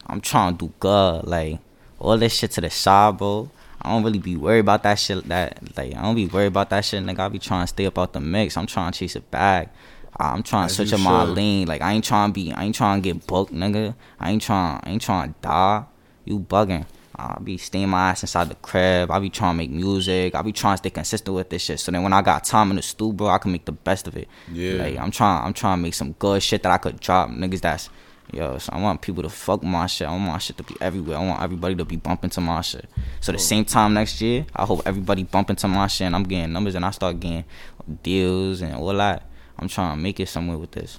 I'm 0.07 0.21
trying 0.21 0.57
to 0.57 0.67
do 0.67 0.73
good. 0.81 1.25
Like 1.25 1.59
all 1.99 2.17
this 2.17 2.35
shit 2.35 2.53
to 2.53 2.61
the 2.61 2.71
side, 2.71 3.19
bro. 3.19 3.51
I 3.81 3.91
don't 3.91 4.05
really 4.05 4.21
be 4.21 4.37
worried 4.37 4.61
about 4.61 4.85
that 4.85 4.99
shit. 4.99 5.27
That 5.29 5.59
like 5.77 5.95
I 5.95 6.03
don't 6.03 6.15
be 6.15 6.27
worried 6.27 6.47
about 6.47 6.71
that 6.71 6.85
shit. 6.85 7.03
Nigga, 7.05 7.19
I 7.21 7.29
be 7.29 7.39
trying 7.39 7.65
to 7.65 7.67
stay 7.67 7.87
up 7.87 7.99
out 7.99 8.13
the 8.13 8.21
mix. 8.21 8.57
I'm 8.57 8.67
trying 8.67 8.93
to 8.93 8.99
chase 8.99 9.17
it 9.17 9.31
back. 9.31 9.75
I'm 10.19 10.43
trying 10.43 10.69
to 10.69 10.75
switch 10.75 10.93
up 10.93 11.01
my 11.01 11.25
lane. 11.25 11.67
Like 11.67 11.83
I 11.83 11.93
ain't 11.93 12.05
trying 12.05 12.31
to 12.31 12.33
be. 12.33 12.53
I 12.53 12.65
ain't 12.65 12.75
trying 12.75 13.03
to 13.03 13.13
get 13.13 13.27
booked, 13.27 13.53
nigga. 13.53 13.95
I 14.21 14.31
ain't 14.31 14.43
trying. 14.43 14.81
I 14.85 14.91
ain't 14.91 15.03
trying 15.03 15.35
to 15.35 15.41
die. 15.41 15.85
You 16.25 16.39
bugging. 16.39 16.87
I 17.17 17.39
be 17.43 17.59
staying 17.59 17.89
my 17.91 18.11
ass 18.11 18.23
inside 18.23 18.49
the 18.49 18.55
crib. 18.57 19.11
I 19.11 19.19
be 19.19 19.31
trying 19.31 19.55
to 19.55 19.59
make 19.59 19.71
music. 19.71 20.35
I 20.35 20.43
be 20.43 20.53
trying 20.53 20.75
to 20.75 20.79
stay 20.79 20.91
consistent 20.91 21.35
with 21.35 21.51
this 21.51 21.63
shit. 21.63 21.81
So 21.81 21.93
then 21.93 22.03
when 22.03 22.13
I 22.13 22.23
got 22.23 22.45
time 22.45 22.71
in 22.71 22.77
the 22.77 22.83
stew, 22.83 23.13
bro, 23.13 23.29
I 23.29 23.39
can 23.39 23.53
make 23.53 23.65
the 23.65 23.73
best 23.73 24.07
of 24.07 24.17
it. 24.17 24.29
Yeah. 24.51 24.83
Like 24.83 24.99
I'm 24.99 25.11
trying. 25.11 25.45
I'm 25.45 25.53
trying 25.53 25.79
to 25.79 25.83
make 25.83 25.95
some 25.95 26.13
good 26.13 26.43
shit 26.43 26.63
that 26.63 26.73
I 26.73 26.79
could 26.79 27.01
drop, 27.01 27.29
niggas. 27.31 27.61
That's 27.61 27.91
yo. 28.33 28.59
So 28.59 28.73
I 28.73 28.81
want 28.81 29.03
people 29.03 29.23
to 29.23 29.29
fuck 29.29 29.63
my 29.63 29.87
shit. 29.87 30.09
I 30.09 30.11
want 30.11 30.23
my 30.25 30.39
shit 30.39 30.57
to 30.57 30.63
be 30.63 30.75
everywhere. 30.81 31.19
I 31.19 31.27
want 31.27 31.43
everybody 31.43 31.75
to 31.77 31.85
be 31.85 31.97
bumping 31.97 32.31
to 32.31 32.41
my 32.41 32.61
shit. 32.63 32.87
So 33.21 33.33
the 33.33 33.39
same 33.39 33.65
time 33.65 33.95
next 33.95 34.21
year, 34.21 34.47
I 34.57 34.65
hope 34.65 34.83
everybody 34.87 35.25
bumping 35.25 35.57
to 35.57 35.69
my 35.69 35.87
shit. 35.89 36.07
and 36.07 36.17
I'm 36.17 36.25
getting 36.25 36.53
numbers 36.53 36.75
and 36.75 36.85
I 36.85 36.91
start 36.91 37.21
getting 37.21 37.45
deals 38.03 38.63
and 38.63 38.75
all 38.75 38.93
that. 38.95 39.29
I'm 39.59 39.69
trying 39.69 39.97
to 39.97 40.03
make 40.03 40.19
it 40.19 40.29
somewhere 40.29 40.59
with 40.59 40.73
this. 40.73 40.99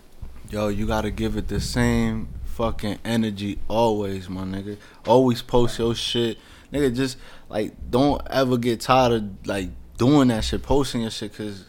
Yo, 0.50 0.68
you 0.68 0.86
gotta 0.86 1.10
give 1.10 1.36
it 1.36 1.48
the 1.48 1.60
same 1.60 2.27
fucking 2.54 3.00
energy 3.04 3.58
always, 3.68 4.30
my 4.30 4.44
nigga. 4.44 4.78
Always 5.08 5.42
post 5.42 5.80
your 5.80 5.96
shit. 5.96 6.38
Nigga, 6.72 6.96
just 6.96 7.18
like 7.50 7.74
don't 7.90 8.22
ever 8.30 8.58
get 8.58 8.82
tired 8.82 9.14
of 9.14 9.48
like 9.48 9.70
doing 9.98 10.30
that 10.30 10.44
shit, 10.44 10.64
posting 10.64 11.02
your 11.02 11.12
shit, 11.12 11.36
cause 11.36 11.66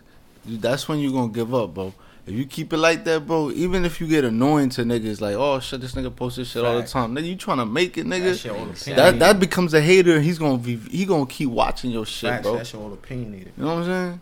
you, 0.47 0.57
that's 0.59 0.89
when 0.89 0.99
you 0.99 1.13
gonna 1.13 1.33
give 1.33 1.55
up, 1.55 1.75
bro. 1.75 1.95
If 2.27 2.33
you 2.33 2.47
keep 2.47 2.73
it 2.73 2.79
like 2.79 3.05
that, 3.05 3.27
bro, 3.27 3.51
even 3.51 3.85
if 3.85 4.01
you 4.01 4.07
get 4.07 4.25
annoying 4.25 4.71
to 4.71 4.83
niggas, 4.83 5.21
like, 5.21 5.35
oh 5.35 5.61
shit, 5.61 5.83
this 5.83 5.93
nigga 5.95 6.15
post 6.15 6.37
this 6.37 6.51
shit 6.51 6.65
all 6.65 6.81
the 6.81 6.87
time, 6.87 7.15
nigga, 7.15 7.27
you 7.27 7.37
trying 7.37 7.59
to 7.59 7.67
make 7.67 7.99
it, 7.99 8.09
That 8.09 8.23
nigga. 8.23 8.39
shit 8.41 8.53
all 8.53 8.97
That 8.97 9.19
that 9.19 9.39
becomes 9.41 9.75
a 9.75 9.81
hater. 9.81 10.21
He's 10.21 10.39
gonna 10.39 10.59
be 10.59 10.77
he 10.77 11.05
gonna 11.05 11.27
keep 11.27 11.51
watching 11.51 11.91
your 11.91 12.07
shit, 12.07 12.31
Facts, 12.31 12.43
bro. 12.43 12.57
That 12.57 12.67
shit 12.67 12.81
all 12.81 12.93
opinionated. 12.93 13.53
You 13.59 13.65
know 13.65 13.75
what 13.75 13.85
I'm 13.85 13.85
saying? 13.85 14.21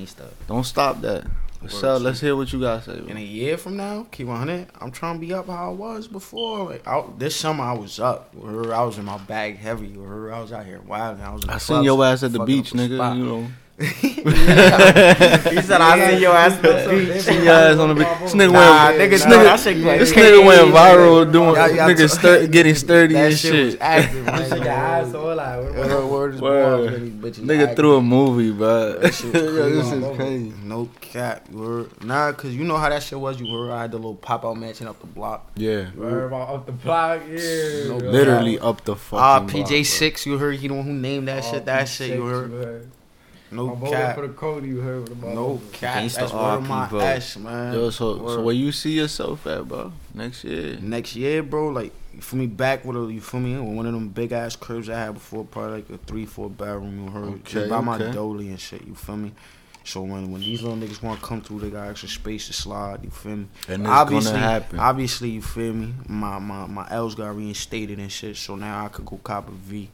Ain't 0.00 0.08
stuff. 0.08 0.30
Don't 0.48 0.64
stop 0.64 1.00
that. 1.02 1.26
So 1.68 1.98
let's 1.98 2.20
hear 2.20 2.34
what 2.34 2.52
you 2.52 2.60
guys 2.60 2.84
say. 2.84 2.98
In 3.06 3.16
a 3.16 3.20
year 3.20 3.58
from 3.58 3.76
now, 3.76 4.06
keep 4.10 4.26
100. 4.26 4.68
I'm 4.80 4.90
trying 4.90 5.20
to 5.20 5.20
be 5.20 5.32
up 5.34 5.46
how 5.46 5.70
I 5.70 5.72
was 5.72 6.08
before. 6.08 6.70
Like 6.70 7.18
this 7.18 7.36
summer, 7.36 7.64
I 7.64 7.74
was 7.74 8.00
up. 8.00 8.34
I 8.42 8.82
was 8.82 8.96
in 8.98 9.04
my 9.04 9.18
bag 9.18 9.58
heavy. 9.58 9.94
I 9.94 10.40
was 10.40 10.52
out 10.52 10.64
here 10.64 10.80
wild. 10.80 11.20
I 11.20 11.32
was. 11.32 11.44
In 11.44 11.50
I 11.50 11.58
seen 11.58 11.82
your 11.82 12.02
ass 12.04 12.22
at 12.22 12.32
the 12.32 12.44
beach, 12.44 12.72
nigga. 12.72 13.16
You 13.16 13.24
know. 13.24 13.46
He 13.80 15.62
said 15.62 15.80
I 15.80 16.10
see 16.10 16.20
your 16.20 16.34
ass 16.36 16.52
at 16.52 16.62
the 16.62 16.90
beach. 17.12 17.22
See 17.22 17.44
your 17.44 17.52
ass 17.54 17.78
on 17.78 17.88
the 17.88 17.94
beach. 17.94 18.06
This 18.20 18.34
nigga 18.34 18.52
Nah, 18.52 18.86
went, 18.88 19.00
nigga, 19.00 19.10
this 19.10 19.24
nah, 19.24 19.30
nigga, 19.32 19.44
that 19.44 19.60
shit 19.60 19.76
like 19.78 19.98
this 20.00 20.12
nigga 20.12 20.44
went 20.46 20.74
viral 20.74 21.32
doing 21.32 21.54
Y'all- 21.54 21.70
y'all 21.70 21.88
nigga 21.88 22.20
told- 22.40 22.50
getting 22.52 22.74
sturdy 22.74 23.16
and 23.16 23.32
shit, 23.32 23.52
shit. 23.52 23.64
was 23.66 23.76
active. 23.80 24.24
man. 24.26 24.48
Your 24.50 24.68
ass 24.68 25.14
all 25.14 25.34
like, 25.34 25.58
Word, 25.60 26.04
word 26.10 26.10
Word. 26.10 26.40
born, 26.40 26.80
really, 26.92 27.10
bitches 27.10 27.44
Nigga 27.44 27.62
active. 27.62 27.76
threw 27.76 27.96
a 27.96 28.02
movie, 28.02 28.50
bro. 28.52 28.98
That 28.98 29.14
shit 29.14 29.32
was 29.32 29.42
Yo, 29.56 29.70
this 29.70 29.92
is 29.92 30.16
crazy. 30.16 30.52
No 30.64 30.88
cap, 31.00 31.46
you 31.50 31.58
heard? 31.62 32.04
Nah, 32.04 32.32
cause 32.32 32.50
you 32.52 32.64
know 32.64 32.76
how 32.76 32.88
that 32.90 33.02
shit 33.02 33.18
was. 33.18 33.40
You 33.40 33.46
heard 33.50 33.70
I 33.70 33.80
had 33.82 33.92
the 33.92 33.96
little 33.96 34.14
pop 34.14 34.44
out 34.44 34.58
mansion 34.58 34.88
up 34.88 35.00
the 35.00 35.06
block. 35.06 35.50
Yeah, 35.56 35.86
Word 35.96 36.32
up 36.32 36.66
the 36.66 36.72
block, 36.72 37.20
yeah. 37.30 37.88
No, 37.88 37.96
literally 37.96 38.58
up 38.58 38.84
the 38.84 38.94
fucking. 38.96 39.18
Ah, 39.18 39.40
PJ 39.46 39.86
Six, 39.86 40.26
you 40.26 40.36
heard? 40.36 40.56
He 40.56 40.68
the 40.68 40.74
one 40.74 40.84
who 40.84 40.92
named 40.92 41.28
that 41.28 41.44
shit. 41.44 41.64
That 41.64 41.88
shit, 41.88 42.10
you 42.10 42.26
heard? 42.26 42.90
No 43.52 43.66
My 43.68 43.74
boy 43.74 43.90
cap. 43.90 44.14
for 44.14 44.26
the 44.26 44.32
code, 44.34 44.64
you 44.64 44.80
heard 44.80 45.02
what 45.02 45.10
about 45.12 45.34
No 45.34 45.60
cap. 45.72 46.02
Gangsta 46.02 46.14
That's 46.20 46.32
word 46.32 46.38
of 46.40 46.62
RP, 46.64 46.68
my 46.68 46.88
bro. 46.88 47.00
ass, 47.00 47.36
man. 47.36 47.72
Yo, 47.74 47.90
so 47.90 48.26
so 48.28 48.42
where 48.42 48.54
you 48.54 48.70
see 48.72 48.92
yourself 48.92 49.46
at, 49.46 49.66
bro? 49.66 49.92
Next 50.14 50.44
year. 50.44 50.78
Next 50.80 51.16
year, 51.16 51.42
bro, 51.42 51.68
like 51.68 51.92
you 52.14 52.20
feel 52.20 52.38
me 52.38 52.46
back 52.46 52.84
with 52.84 52.96
a 52.96 53.12
you 53.12 53.20
feel 53.20 53.40
me 53.40 53.56
with 53.58 53.76
one 53.76 53.86
of 53.86 53.92
them 53.92 54.08
big 54.08 54.32
ass 54.32 54.54
cribs 54.56 54.88
I 54.88 54.98
had 55.00 55.14
before, 55.14 55.44
probably 55.44 55.76
like 55.78 55.90
a 55.90 55.98
three 55.98 56.26
four 56.26 56.48
bedroom. 56.48 57.04
You 57.06 57.10
heard? 57.10 57.24
Okay, 57.28 57.40
Just 57.44 57.70
by 57.70 57.80
my 57.80 57.98
dolly 57.98 58.48
and 58.48 58.60
shit. 58.60 58.86
You 58.86 58.94
feel 58.94 59.16
me? 59.16 59.32
So 59.82 60.02
when 60.02 60.30
when 60.30 60.42
these 60.42 60.62
little 60.62 60.76
niggas 60.78 61.02
want 61.02 61.18
to 61.20 61.26
come 61.26 61.40
through, 61.40 61.60
they 61.60 61.70
got 61.70 61.88
extra 61.88 62.08
space 62.08 62.46
to 62.46 62.52
slide. 62.52 63.02
You 63.02 63.10
feel 63.10 63.36
me? 63.36 63.46
And 63.66 63.82
it's 63.82 63.90
obviously, 63.90 64.32
gonna 64.32 64.42
happen. 64.44 64.78
obviously, 64.78 65.30
you 65.30 65.42
feel 65.42 65.72
me? 65.72 65.94
My 66.06 66.38
my 66.38 66.66
my 66.66 66.86
L's 66.90 67.14
got 67.16 67.34
reinstated 67.34 67.98
and 67.98 68.12
shit. 68.12 68.36
So 68.36 68.54
now 68.54 68.84
I 68.84 68.88
could 68.88 69.06
go 69.06 69.16
cop 69.16 69.48
a 69.48 69.52
V. 69.52 69.90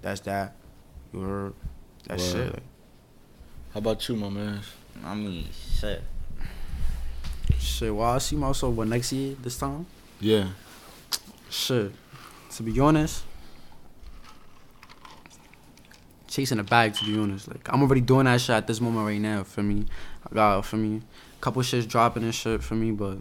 That's 0.00 0.20
that. 0.22 0.54
You 1.12 1.20
heard? 1.20 1.54
That's 2.08 2.34
Word. 2.34 2.54
it. 2.54 2.62
Like, 3.68 3.74
How 3.74 3.78
about 3.78 4.08
you, 4.08 4.16
my 4.16 4.28
man? 4.28 4.60
I 5.04 5.14
mean, 5.14 5.46
shit. 5.78 6.02
Shit, 7.58 7.94
well, 7.94 8.10
I 8.10 8.18
see 8.18 8.36
myself 8.36 8.74
what 8.74 8.88
next 8.88 9.12
year 9.12 9.36
this 9.42 9.58
time. 9.58 9.86
Yeah. 10.20 10.48
Shit, 11.50 11.92
to 12.56 12.62
be 12.62 12.78
honest, 12.80 13.24
chasing 16.26 16.58
a 16.58 16.64
bag. 16.64 16.94
To 16.94 17.04
be 17.04 17.18
honest, 17.18 17.48
like 17.48 17.72
I'm 17.72 17.82
already 17.82 18.00
doing 18.00 18.26
that 18.26 18.40
shit 18.40 18.50
at 18.50 18.66
this 18.66 18.80
moment 18.80 19.06
right 19.06 19.20
now. 19.20 19.44
For 19.44 19.62
me, 19.62 19.86
I 20.30 20.34
got 20.34 20.64
for 20.66 20.76
me, 20.76 20.96
a 21.38 21.40
couple 21.40 21.62
shits 21.62 21.86
dropping 21.88 22.24
and 22.24 22.34
shit 22.34 22.62
for 22.62 22.74
me, 22.74 22.90
but 22.90 23.18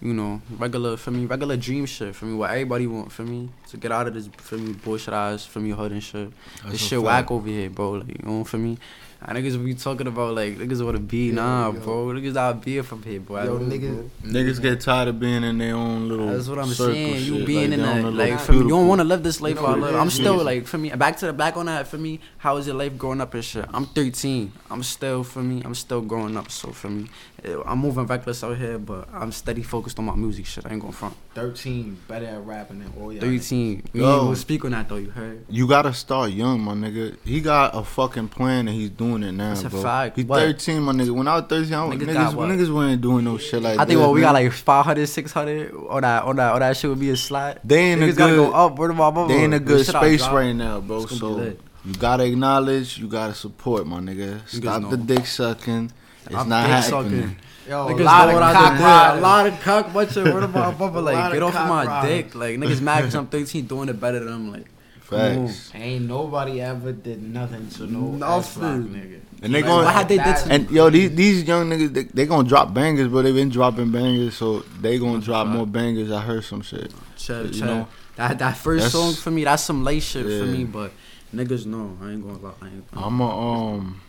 you 0.00 0.14
know, 0.14 0.40
regular 0.50 0.96
for 0.96 1.10
me, 1.10 1.26
regular 1.26 1.56
dream 1.56 1.84
shit 1.86 2.14
for 2.14 2.26
me. 2.26 2.34
What 2.34 2.50
everybody 2.50 2.86
want 2.86 3.12
for 3.12 3.22
me 3.22 3.50
to 3.68 3.76
get 3.76 3.92
out 3.92 4.06
of 4.06 4.14
this 4.14 4.28
for 4.38 4.56
me 4.56 4.72
bullshit 4.72 5.14
ass 5.14 5.44
for 5.44 5.60
me 5.60 5.70
hood 5.70 5.92
and 5.92 6.02
shit. 6.02 6.30
That's 6.62 6.72
this 6.72 6.80
shit 6.80 6.98
fact. 6.98 7.04
whack 7.04 7.30
over 7.30 7.48
here, 7.48 7.70
bro. 7.70 7.92
Like 7.92 8.08
you 8.08 8.20
know 8.22 8.44
for 8.44 8.58
me. 8.58 8.78
And 9.22 9.38
niggas 9.38 9.64
be 9.64 9.74
talking 9.74 10.06
about 10.06 10.34
like 10.34 10.56
niggas 10.58 10.84
wanna 10.84 11.00
be 11.00 11.32
nah, 11.32 11.72
yo. 11.72 11.80
bro. 11.80 12.06
Niggas 12.08 12.34
not 12.34 12.62
be 12.64 12.80
from 12.82 13.02
here, 13.02 13.18
bro. 13.20 13.36
I 13.36 13.44
Yo, 13.44 13.58
don't 13.58 13.68
know, 13.68 13.74
niggas. 13.76 14.08
Niggas 14.22 14.62
get 14.62 14.80
tired 14.80 15.08
of 15.08 15.18
being 15.18 15.42
in 15.42 15.58
their 15.58 15.74
own 15.74 16.08
little. 16.08 16.26
That's 16.28 16.48
what 16.48 16.58
I'm 16.58 16.68
circle 16.68 16.94
saying. 16.94 17.24
You 17.24 17.38
shit, 17.38 17.46
being 17.46 17.70
like, 17.70 17.78
in 17.78 17.80
they 17.80 17.86
that, 17.86 18.02
don't 18.02 18.16
like, 18.16 18.40
for 18.40 18.52
me, 18.52 18.58
you 18.58 18.68
don't 18.68 18.88
want 18.88 19.00
to 19.00 19.04
live 19.04 19.22
this 19.22 19.40
life 19.40 19.56
You 19.56 19.62
know 19.62 19.66
I 19.66 19.70
what 19.70 19.80
live. 19.80 19.94
it 19.94 19.98
I'm 19.98 20.10
still 20.10 20.44
like, 20.44 20.66
for 20.66 20.78
me, 20.78 20.90
back 20.90 21.16
to 21.18 21.26
the 21.26 21.32
back 21.32 21.56
on 21.56 21.66
that. 21.66 21.88
For 21.88 21.98
me, 21.98 22.20
how 22.38 22.56
is 22.58 22.66
your 22.66 22.76
life 22.76 22.96
growing 22.98 23.20
up 23.20 23.32
and 23.34 23.44
shit? 23.44 23.64
I'm 23.72 23.86
13. 23.86 24.52
I'm 24.70 24.82
still 24.82 25.24
for 25.24 25.42
me. 25.42 25.62
I'm 25.64 25.74
still 25.74 26.02
growing 26.02 26.36
up. 26.36 26.50
So 26.50 26.70
for 26.72 26.90
me, 26.90 27.08
eh, 27.42 27.56
I'm 27.64 27.78
moving 27.78 28.06
reckless 28.06 28.44
out 28.44 28.56
here, 28.58 28.78
but 28.78 29.08
I'm 29.12 29.32
steady 29.32 29.62
focused 29.62 29.98
on 29.98 30.04
my 30.04 30.14
music 30.14 30.44
shit. 30.46 30.66
I 30.66 30.72
ain't 30.72 30.80
going 30.80 30.92
front. 30.92 31.14
13 31.34 31.98
better 32.08 32.26
at 32.26 32.46
rapping 32.46 32.78
than 32.80 32.92
all 33.00 33.12
y'all. 33.12 33.20
13. 33.22 33.82
We 33.92 34.00
Yo. 34.00 34.10
ain't 34.10 34.20
gonna 34.22 34.36
speak 34.36 34.64
on 34.64 34.70
that 34.72 34.88
though. 34.88 34.96
You 34.96 35.10
heard? 35.10 35.44
You 35.48 35.66
gotta 35.66 35.92
start 35.94 36.30
young, 36.32 36.60
my 36.60 36.72
nigga. 36.74 37.16
He 37.24 37.40
got 37.40 37.74
a 37.74 37.82
fucking 37.84 38.28
plan 38.28 38.68
and 38.68 38.76
he's 38.76 38.90
doing 38.90 39.05
it 39.22 39.32
now, 39.32 39.48
That's 39.50 39.64
a 39.64 39.70
bro. 39.70 39.82
fact. 39.82 40.16
He's 40.16 40.24
What? 40.26 40.40
13, 40.40 40.82
my 40.82 40.92
nigga. 40.92 41.10
When 41.10 41.26
I 41.28 41.36
was 41.36 41.44
13, 41.48 41.74
I 41.74 41.84
was, 41.84 41.96
Niggas 41.96 42.02
niggas, 42.06 42.14
got 42.14 42.34
what? 42.34 42.48
niggas 42.50 42.74
weren't 42.74 43.00
doing 43.00 43.24
no 43.24 43.38
shit 43.38 43.62
like 43.62 43.78
I 43.78 43.84
think 43.84 44.00
what 44.00 44.12
we 44.12 44.20
got 44.20 44.34
man. 44.34 44.44
like 44.44 44.52
500, 44.52 45.06
600. 45.08 45.72
All 45.74 46.00
that, 46.00 46.22
all 46.24 46.34
that, 46.34 46.52
all 46.52 46.58
that 46.58 46.76
shit 46.76 46.90
would 46.90 47.00
be 47.00 47.10
a 47.10 47.16
slot. 47.16 47.58
They 47.64 47.92
in 47.92 48.02
a 48.02 48.06
Niggas 48.06 48.16
gotta 48.16 48.34
good- 48.34 48.50
go 48.50 48.54
up. 48.54 48.78
Word 48.78 48.90
of 48.90 48.96
my 48.96 49.10
mother. 49.10 49.34
They 49.34 49.44
in 49.44 49.52
a 49.52 49.58
The 49.58 49.64
good 49.64 49.86
shit 49.86 49.94
space 49.94 50.22
right 50.28 50.52
now, 50.52 50.80
bro. 50.80 51.02
it's 51.02 51.18
gonna 51.18 51.34
be 51.34 51.40
So 51.40 51.44
lit. 51.48 51.60
you 51.84 51.94
gotta 51.94 52.24
acknowledge, 52.24 52.98
you 52.98 53.08
gotta 53.08 53.34
support, 53.34 53.86
my 53.86 54.00
nigga. 54.00 54.40
Stop 54.48 54.82
know. 54.82 54.90
the 54.90 54.96
dick 54.96 55.26
sucking. 55.26 55.92
It's 56.26 56.34
I'm 56.34 56.48
not 56.48 56.62
dick 56.62 56.70
happening. 56.72 57.20
sucking. 57.22 57.36
Yo, 57.68 57.88
Niggas 57.88 58.00
a 58.00 58.04
lot 58.04 58.24
know 58.26 58.28
of 58.28 58.34
what 58.34 58.42
I 58.44 58.52
cock. 58.78 59.16
A 59.16 59.20
lot 59.20 59.46
of 59.46 59.60
cock 59.60 59.92
bunch 59.92 60.16
of 60.16 60.24
word 60.32 60.44
about? 60.44 60.78
my 60.78 60.86
mother. 60.86 61.00
lot 61.00 61.14
Like, 61.14 61.32
get 61.32 61.42
off 61.42 61.48
of 61.50 61.54
cock 61.56 61.68
my 61.68 61.84
riders. 61.84 62.08
dick. 62.10 62.34
Like, 62.36 62.56
niggas 62.58 62.80
mad 62.80 62.98
because 63.00 63.14
I'm 63.16 63.26
13 63.26 63.66
doing 63.66 63.88
it 63.88 64.00
better 64.00 64.20
than 64.20 64.32
I'm 64.32 64.52
like. 64.52 64.66
Facts. 65.08 65.70
Ain't 65.74 66.06
nobody 66.06 66.60
ever 66.60 66.92
did 66.92 67.22
nothing 67.22 67.68
to 67.70 67.86
no 67.86 68.10
Nothing. 68.12 68.88
Nigga. 68.88 69.20
And 69.42 69.54
they 69.54 69.60
Like, 69.62 69.64
going 69.70 69.84
what 69.84 69.94
had 69.94 70.08
they 70.08 70.16
did 70.16 70.36
to 70.36 70.50
and 70.52 70.70
yo 70.70 70.90
these 70.90 71.14
these 71.14 71.42
young 71.44 71.68
niggas 71.70 71.92
they, 71.94 72.02
they 72.04 72.26
gonna 72.26 72.48
drop 72.48 72.74
bangers, 72.74 73.08
but 73.08 73.22
they 73.22 73.32
been 73.32 73.48
dropping 73.50 73.92
bangers, 73.92 74.34
so 74.36 74.60
they 74.80 74.98
gonna 74.98 75.20
drop 75.20 75.46
more 75.46 75.66
bangers. 75.66 76.10
I 76.10 76.20
heard 76.22 76.42
some 76.44 76.62
shit. 76.62 76.92
Chill, 77.16 77.46
You 77.46 77.52
chill. 77.52 77.66
know? 77.66 77.88
that 78.16 78.38
that 78.38 78.56
first 78.56 78.84
That's- 78.84 78.92
song 78.92 79.14
for 79.14 79.30
me, 79.30 79.44
that's 79.44 79.62
some 79.62 79.84
late 79.84 80.02
shit 80.02 80.24
for 80.24 80.46
me. 80.46 80.64
But 80.64 80.90
niggas 81.34 81.66
know 81.66 81.96
I 82.02 82.10
ain't 82.12 82.22
gonna 82.26 82.38
lie. 82.38 82.52
I 82.62 82.66
ain't 82.66 82.84
I'm 82.94 83.20
a 83.20 83.30
um 83.74 84.00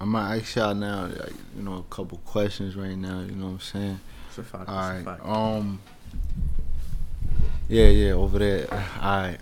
I'm 0.00 0.12
gonna 0.12 0.36
ask 0.36 0.54
y'all 0.54 0.74
now, 0.74 1.06
like, 1.06 1.32
you 1.56 1.62
know, 1.62 1.78
a 1.78 1.94
couple 1.94 2.18
questions 2.18 2.76
right 2.76 2.96
now. 2.96 3.20
You 3.20 3.32
know 3.32 3.46
what 3.46 3.52
I'm 3.52 3.60
saying? 3.60 4.00
It's 4.28 4.38
a 4.38 4.42
fact. 4.44 4.68
All 4.68 4.90
it's 4.90 5.00
a 5.00 5.04
fact. 5.04 5.26
Um. 5.26 5.80
Yeah, 7.68 7.86
yeah, 7.86 8.12
over 8.12 8.38
there. 8.38 8.66
All 8.70 8.78
right. 9.22 9.38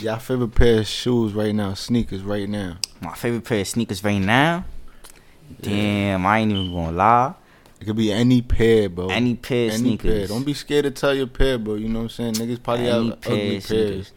Y'all 0.00 0.18
favorite 0.18 0.54
pair 0.54 0.80
of 0.80 0.86
shoes 0.86 1.32
right 1.32 1.54
now? 1.54 1.74
Sneakers 1.74 2.22
right 2.22 2.48
now. 2.48 2.78
My 3.00 3.14
favorite 3.14 3.44
pair 3.44 3.60
of 3.60 3.68
sneakers 3.68 4.02
right 4.04 4.18
now. 4.20 4.64
Damn, 5.60 6.24
I 6.26 6.38
ain't 6.40 6.50
even 6.52 6.72
gonna 6.72 6.92
lie. 6.96 7.34
It 7.80 7.84
could 7.86 7.96
be 7.96 8.12
any 8.12 8.42
pair, 8.42 8.88
bro. 8.88 9.08
Any 9.08 9.34
pair 9.34 9.66
of 9.68 9.74
Any 9.74 9.82
sneakers. 9.82 10.18
pair. 10.18 10.26
Don't 10.28 10.44
be 10.46 10.54
scared 10.54 10.84
to 10.84 10.90
tell 10.92 11.14
your 11.14 11.26
pair, 11.26 11.58
bro. 11.58 11.74
You 11.74 11.88
know 11.88 12.00
what 12.04 12.18
I'm 12.18 12.34
saying? 12.34 12.34
Niggas 12.34 12.62
probably 12.62 12.88
Any 12.88 13.10
have 13.10 13.20
pair 13.20 13.32
ugly 13.32 13.60
sneakers. 13.60 13.90
pairs. 13.90 14.12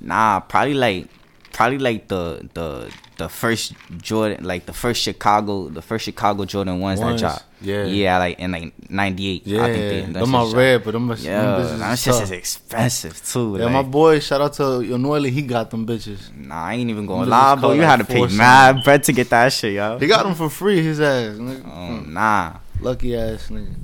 Nah, 0.00 0.40
probably 0.40 0.74
like 0.74 1.08
probably 1.52 1.78
like 1.78 2.08
the 2.08 2.48
the 2.54 2.92
the 3.18 3.28
first 3.28 3.74
Jordan 3.98 4.44
like 4.44 4.66
the 4.66 4.72
first 4.72 5.02
Chicago 5.02 5.68
the 5.68 5.82
first 5.82 6.04
Chicago 6.04 6.44
Jordan 6.44 6.80
ones, 6.80 7.00
Ones, 7.00 7.20
that 7.20 7.28
dropped. 7.28 7.44
yeah. 7.60 7.84
Yeah, 7.84 8.18
like 8.18 8.38
in 8.38 8.50
like 8.52 8.90
ninety 8.90 9.28
eight. 9.28 9.46
Yeah, 9.46 9.64
I 9.64 9.72
think 9.72 10.12
they, 10.12 10.20
them 10.20 10.34
are 10.34 10.46
rare, 10.54 10.78
but 10.78 10.92
them, 10.92 11.10
are- 11.10 11.14
dropped. 11.14 11.22
them 11.24 11.80
Yeah, 11.80 11.92
bitches 11.94 12.22
is 12.22 12.30
expensive 12.30 13.24
too. 13.24 13.56
Yeah, 13.58 13.64
like, 13.66 13.72
my 13.74 13.82
boy, 13.82 14.18
shout 14.18 14.40
out 14.40 14.54
to 14.54 14.62
Yonoili, 14.62 15.30
he 15.30 15.42
got 15.42 15.70
them 15.70 15.86
bitches. 15.86 16.34
Nah, 16.34 16.64
I 16.64 16.74
ain't 16.74 16.90
even 16.90 17.06
gonna 17.06 17.30
lie, 17.30 17.54
bro. 17.54 17.72
You 17.72 17.82
like 17.82 17.90
had 17.90 17.96
to 18.00 18.04
pay 18.04 18.26
mad 18.28 18.82
bread 18.84 19.04
to 19.04 19.12
get 19.12 19.30
that 19.30 19.52
shit, 19.52 19.74
yo. 19.74 19.98
He 19.98 20.06
got 20.06 20.24
them 20.24 20.34
for 20.34 20.48
free, 20.48 20.82
his 20.82 21.00
ass. 21.00 21.36
Nigga. 21.36 21.66
Oh, 21.66 22.00
nah. 22.08 22.56
Lucky 22.80 23.14
ass 23.16 23.48
nigga. 23.48 23.74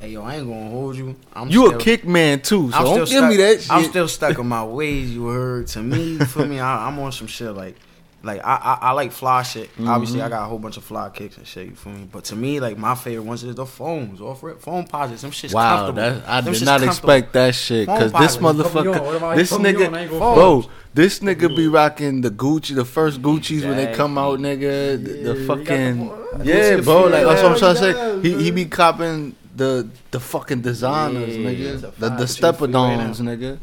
Hey 0.00 0.10
yo, 0.10 0.22
I 0.22 0.36
ain't 0.36 0.46
gonna 0.46 0.70
hold 0.70 0.96
you. 0.96 1.16
I'm 1.32 1.48
You 1.48 1.66
still, 1.66 1.80
a 1.80 1.82
kick 1.82 2.06
man 2.06 2.40
too, 2.40 2.70
so 2.70 2.78
I'm 2.78 2.84
don't 2.84 3.08
give 3.08 3.24
me 3.24 3.36
that 3.38 3.60
shit. 3.62 3.70
I'm 3.72 3.82
still 3.84 4.06
stuck 4.06 4.38
on 4.38 4.46
my 4.48 4.64
ways. 4.78 5.12
You 5.12 5.26
heard 5.26 5.66
to 5.68 5.82
me, 5.82 6.18
for 6.18 6.46
me? 6.46 6.60
I, 6.60 6.86
I'm 6.86 6.98
on 7.00 7.10
some 7.10 7.26
shit 7.26 7.50
like, 7.50 7.74
like 8.22 8.40
I 8.44 8.54
I, 8.56 8.78
I 8.80 8.92
like 8.92 9.10
fly 9.10 9.42
shit. 9.42 9.70
Obviously, 9.84 10.18
Mm-hmm. 10.18 10.26
I 10.26 10.28
got 10.28 10.42
a 10.42 10.46
whole 10.46 10.60
bunch 10.60 10.76
of 10.76 10.84
fly 10.84 11.10
kicks 11.10 11.36
and 11.36 11.44
shit. 11.44 11.66
You 11.70 11.74
feel 11.74 11.92
me? 11.94 12.08
But 12.12 12.22
to 12.26 12.36
me, 12.36 12.60
like 12.60 12.78
my 12.78 12.94
favorite 12.94 13.24
ones 13.24 13.42
is 13.42 13.56
the 13.56 13.66
phones 13.66 14.20
off 14.20 14.44
rip 14.44 14.60
Foamposites. 14.62 15.22
Them 15.22 15.32
shit's 15.32 15.52
Wow, 15.52 15.86
comfortable. 15.86 16.20
that, 16.20 16.28
I 16.28 16.40
Them 16.42 16.52
did 16.52 16.64
not 16.64 16.82
expect 16.84 17.32
that 17.32 17.56
shit. 17.56 17.88
Cause 17.88 18.12
this. 18.12 18.36
On. 18.36 18.42
Motherfucker, 18.54 19.34
this 19.34 19.52
nigga, 19.52 19.88
on? 19.88 19.94
I 19.96 20.02
ain't 20.02 20.10
gonna 20.12 20.34
bro, 20.34 20.64
this 20.94 21.18
nigga 21.18 21.56
be 21.56 21.66
rocking 21.66 22.20
the 22.20 22.30
Gucci, 22.30 22.76
the 22.76 22.84
first 22.84 23.20
Gucci's 23.20 23.64
when 23.64 23.76
they 23.76 23.92
come 23.92 24.16
out, 24.16 24.34
Exactly. 24.34 24.66
nigga. 24.68 25.04
The, 25.04 25.12
the 25.12 25.14
Yeah, 25.14 25.34
you 25.34 25.46
got 25.48 25.66
fucking, 25.66 26.46
yeah, 26.46 26.80
bro. 26.82 27.02
Like 27.06 27.24
that's 27.24 27.42
what 27.42 27.52
I'm 27.52 27.58
trying 27.58 27.74
to 27.74 27.80
say. 27.80 28.20
He 28.22 28.44
he 28.44 28.50
be 28.52 28.66
copping 28.66 29.34
the 29.58 29.88
the 30.10 30.20
fucking 30.20 30.62
designers, 30.62 31.36
Yeah, 31.36 31.50
nigga. 31.50 31.60
it's 31.74 31.82
The 31.82 31.90
the 31.90 32.08
fact. 32.26 32.30
Shit 32.34 32.56
for 32.56 32.66
you 32.66 32.72
right 32.72 33.20
nigga. 33.24 33.58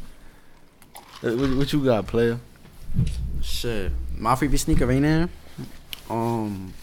Uh, 1.23 1.35
What, 1.39 1.57
what 1.57 1.73
you 1.73 1.83
got, 1.83 2.05
player? 2.07 2.39
Shit, 3.41 3.91
my 4.17 4.35
favorite 4.35 4.57
sneaker 4.59 4.85
right 4.87 5.01
now, 5.01 5.29
um, 6.09 6.73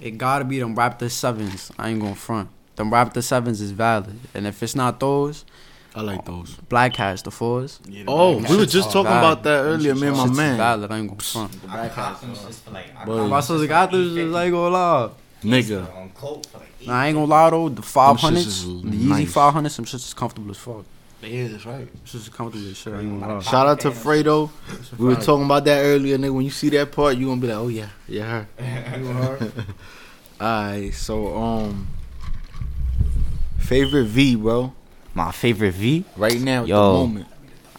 it 0.00 0.12
gotta 0.18 0.44
be 0.44 0.58
them 0.60 0.74
Raptor 0.76 1.10
sevens. 1.10 1.70
I 1.78 1.90
ain't 1.90 2.00
gonna 2.00 2.14
front. 2.14 2.48
Them 2.76 2.90
Raptor 2.90 3.22
sevens 3.22 3.60
is 3.60 3.72
valid, 3.72 4.18
and 4.34 4.46
if 4.46 4.62
it's 4.62 4.74
not 4.76 5.00
those, 5.00 5.44
I 5.94 6.02
like 6.02 6.24
those. 6.24 6.54
Black 6.68 6.94
Hats, 6.96 7.22
the 7.22 7.30
fours. 7.32 7.80
Yeah, 7.88 8.04
the 8.04 8.10
Oh, 8.10 8.36
we 8.36 8.56
were 8.56 8.66
just 8.66 8.92
talking 8.92 9.10
valid. 9.10 9.24
about 9.32 9.42
that 9.44 9.60
earlier, 9.64 9.94
me 9.96 10.06
and 10.08 10.16
my 10.16 10.26
man. 10.26 10.56
valid. 10.56 10.90
I 10.92 10.98
ain't 10.98 11.08
gonna 11.08 11.20
front. 11.20 11.52
The 11.62 11.66
black 11.66 11.92
hats 11.94 12.22
are- 12.22 13.06
Boy, 13.06 13.26
My 13.26 13.40
sister 13.40 13.66
got 13.66 13.90
this. 13.90 14.14
Just 14.14 14.34
I 14.36 14.44
ain't 14.44 14.52
gonna 14.52 14.68
lie. 14.74 15.10
Nigga. 15.42 15.86
Nah, 16.86 16.92
I 16.94 17.08
ain't 17.08 17.14
gonna 17.14 17.26
lie 17.26 17.50
though. 17.50 17.68
The 17.68 17.82
five 17.82 18.16
shits 18.16 18.20
hundreds, 18.20 18.46
is 18.46 18.64
the 18.64 18.88
Yeezy 18.88 19.08
nice. 19.08 19.32
five 19.32 19.52
hundreds, 19.52 19.74
some 19.74 19.84
shits 19.84 20.06
is 20.06 20.14
comfortable 20.14 20.50
as 20.50 20.58
fuck. 20.58 20.84
Yeah, 21.22 21.48
that's 21.48 21.66
right. 21.66 22.04
Shits 22.04 22.14
is 22.14 22.28
comfortable 22.28 22.68
as 22.68 22.76
shit. 22.76 22.92
I 22.92 23.00
ain't 23.00 23.20
gonna 23.20 23.34
lie. 23.34 23.42
Shout 23.42 23.66
out 23.66 23.80
to 23.80 23.90
Fredo. 23.90 24.50
We 24.96 25.06
were 25.06 25.16
talking 25.16 25.44
about 25.44 25.64
that 25.64 25.82
earlier, 25.82 26.16
nigga. 26.16 26.32
When 26.32 26.44
you 26.44 26.50
see 26.50 26.68
that 26.70 26.92
part, 26.92 27.16
you 27.16 27.26
gonna 27.26 27.40
be 27.40 27.48
like, 27.48 27.56
oh 27.56 27.68
yeah, 27.68 27.88
yeah, 28.06 28.44
her. 28.58 29.52
Alright, 30.40 30.94
so 30.94 31.36
um, 31.36 31.88
favorite 33.58 34.04
V, 34.04 34.36
bro. 34.36 34.72
My 35.14 35.32
favorite 35.32 35.72
V. 35.72 36.04
Right 36.16 36.40
now, 36.40 36.62
at 36.62 36.68
Yo. 36.68 36.92
the 36.92 36.98
moment. 36.98 37.26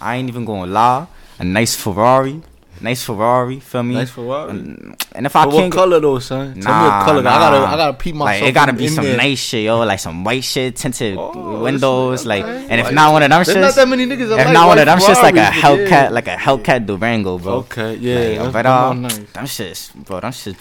I 0.01 0.17
ain't 0.17 0.27
even 0.27 0.43
gonna 0.43 0.69
lie. 0.69 1.07
A 1.39 1.43
nice 1.45 1.75
Ferrari. 1.75 2.41
Nice 2.81 3.03
Ferrari, 3.03 3.59
feel 3.59 3.83
me? 3.83 3.95
Nice 3.95 4.09
Ferrari. 4.09 4.51
And, 4.51 4.95
and 5.13 5.25
if 5.25 5.35
I 5.35 5.43
But 5.45 5.51
can't 5.51 5.73
what 5.73 5.79
color 5.79 5.99
though, 5.99 6.19
son? 6.19 6.53
Tell 6.53 6.55
me 6.55 6.61
Nah, 6.63 7.03
color. 7.03 7.21
nah. 7.23 7.35
I 7.35 7.39
gotta, 7.39 7.57
I 7.73 7.77
gotta 7.77 7.93
peep 7.97 8.15
myself. 8.15 8.41
Like 8.41 8.49
it 8.49 8.53
gotta 8.53 8.73
be 8.73 8.87
some 8.87 9.03
there. 9.03 9.17
nice 9.17 9.39
shit, 9.39 9.63
yo, 9.65 9.79
like 9.79 9.99
some 9.99 10.23
white 10.23 10.43
shit, 10.45 10.77
tinted 10.77 11.17
Oh, 11.17 11.61
windows, 11.61 12.25
like, 12.25 12.43
okay. 12.45 12.67
and 12.69 12.79
if 12.79 12.85
Like, 12.87 12.95
not 12.95 13.11
one 13.11 13.23
of 13.23 13.29
them 13.29 13.43
There's 13.43 13.57
not 13.57 13.75
that 13.75 13.87
many 13.87 14.05
niggas. 14.05 14.31
if 14.31 14.45
like 14.45 14.53
not 14.53 14.67
one 14.67 14.79
of 14.79 14.85
them 14.85 14.99
shits, 14.99 15.21
like 15.21 15.35
a 15.35 15.39
Hellcat, 15.51 15.89
yeah. 15.89 16.09
like 16.09 16.27
a 16.27 16.35
Hellcat 16.37 16.85
Durango, 16.85 17.37
bro. 17.37 17.53
Okay, 17.67 17.95
yeah, 17.95 18.43
Like, 18.43 18.53
but 18.53 18.65
uh, 18.65 18.69
all 18.71 18.93
nice. 18.93 19.17
them 19.17 19.45
shits, 19.45 19.93
bro, 20.05 20.21
them 20.21 20.31
shits, 20.31 20.55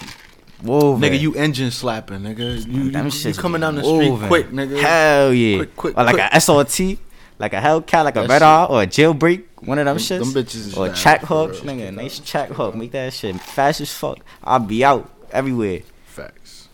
whoa, 0.63 0.97
Nigga, 0.99 1.21
you 1.21 1.35
engine 1.35 1.71
slapping, 1.71 2.19
nigga. 2.21 2.67
You, 2.67 2.91
you, 2.91 3.31
you 3.31 3.35
coming 3.35 3.61
down 3.61 3.77
the 3.77 3.85
street 3.85 4.11
moving. 4.11 4.27
quick, 4.29 4.51
nigga. 4.51 4.81
Hell 4.81 5.33
yeah, 5.33 5.59
Quick, 5.59 5.77
quick, 5.77 5.99
or 5.99 6.03
like 6.05 6.17
quick. 6.17 6.27
a 6.33 6.37
SRT, 6.37 6.99
like 7.39 7.53
a 7.53 7.57
Hellcat, 7.61 8.05
like 8.05 8.17
a 8.17 8.21
That 8.23 8.29
Red 8.29 8.37
shit- 8.37 8.43
Eye, 8.43 8.65
or 8.65 8.83
a 8.83 8.87
Jailbreak, 8.87 9.45
one 9.63 9.79
of 9.79 9.85
them, 9.87 9.97
Them- 9.97 10.03
shits, 10.05 10.33
them 10.33 10.45
bitches 10.45 10.77
or 10.77 10.87
a 10.87 10.89
bad, 10.91 10.97
track 10.99 11.21
for 11.23 11.27
hook, 11.27 11.53
real. 11.53 11.63
nigga, 11.75 11.95
nice 11.95 12.21
Trackhawk, 12.21 12.75
make 12.75 12.93
that 12.93 13.13
shit 13.13 13.41
fast 13.41 13.81
as 13.81 13.93
fuck. 13.93 14.19
I'll 14.43 14.59
be 14.59 14.85
out 14.85 15.09
everywhere. 15.31 15.81
Facts. 16.07 16.69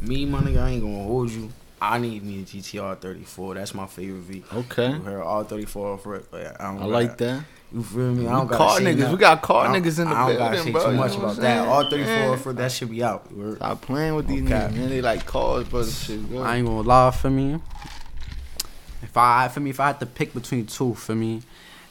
Me, 0.00 0.24
my 0.26 0.40
nigga, 0.40 0.62
I 0.62 0.70
ain't 0.70 0.82
gonna 0.82 1.02
hold 1.04 1.30
you. 1.30 1.50
I 1.80 1.98
need 1.98 2.22
me 2.22 2.40
a 2.40 2.44
GTR 2.44 2.94
34. 2.96 3.54
That's 3.54 3.74
my 3.74 3.86
favorite 3.86 4.20
V. 4.22 4.44
Okay, 4.54 4.90
You 4.92 5.00
heard 5.00 5.22
all 5.22 5.42
34 5.42 5.98
for 5.98 6.08
rip. 6.12 6.32
Like, 6.32 6.60
I, 6.60 6.72
don't 6.72 6.82
I 6.82 6.86
like 6.86 7.18
that. 7.18 7.42
You 7.72 7.82
feel 7.82 8.12
me? 8.12 8.26
I 8.26 8.30
We 8.34 8.36
don't 8.36 8.46
gotta 8.46 8.56
car 8.56 8.76
say 8.78 8.84
niggas. 8.84 8.96
nothing. 8.98 9.12
We 9.12 9.18
got 9.18 9.42
car 9.42 9.66
niggas 9.68 9.98
in 9.98 10.08
the 10.10 10.14
I 10.14 10.28
don't 10.28 10.38
gotta 10.38 10.54
building, 10.56 10.64
say 10.64 10.70
bro. 10.72 10.90
too 10.90 10.96
much 10.96 11.16
about 11.16 11.28
I'm 11.30 11.36
that. 11.36 11.42
saying? 11.42 11.68
All 11.68 11.90
34 11.90 12.06
Yeah. 12.14 12.36
for 12.36 12.52
that 12.52 12.70
should 12.72 12.90
be 12.90 13.02
out. 13.02 13.26
You 13.34 13.42
heard? 13.42 13.56
Stop 13.56 13.80
playing 13.80 14.14
with 14.14 14.28
these 14.28 14.42
Okay. 14.44 14.52
niggas, 14.52 14.72
man. 14.76 14.88
They 14.90 15.00
like 15.02 15.26
cars, 15.26 15.66
but 15.68 15.86
shit. 15.88 16.30
Go. 16.30 16.42
I 16.42 16.56
ain't 16.58 16.66
gonna 16.66 16.82
lie 16.82 17.10
for 17.10 17.30
me. 17.30 17.58
If 19.02 19.16
I 19.16 19.48
for 19.48 19.60
me, 19.60 19.70
if 19.70 19.80
I 19.80 19.88
had 19.88 20.00
to 20.00 20.06
pick 20.06 20.32
between 20.34 20.66
two 20.66 20.94
for 20.94 21.14
me, 21.14 21.42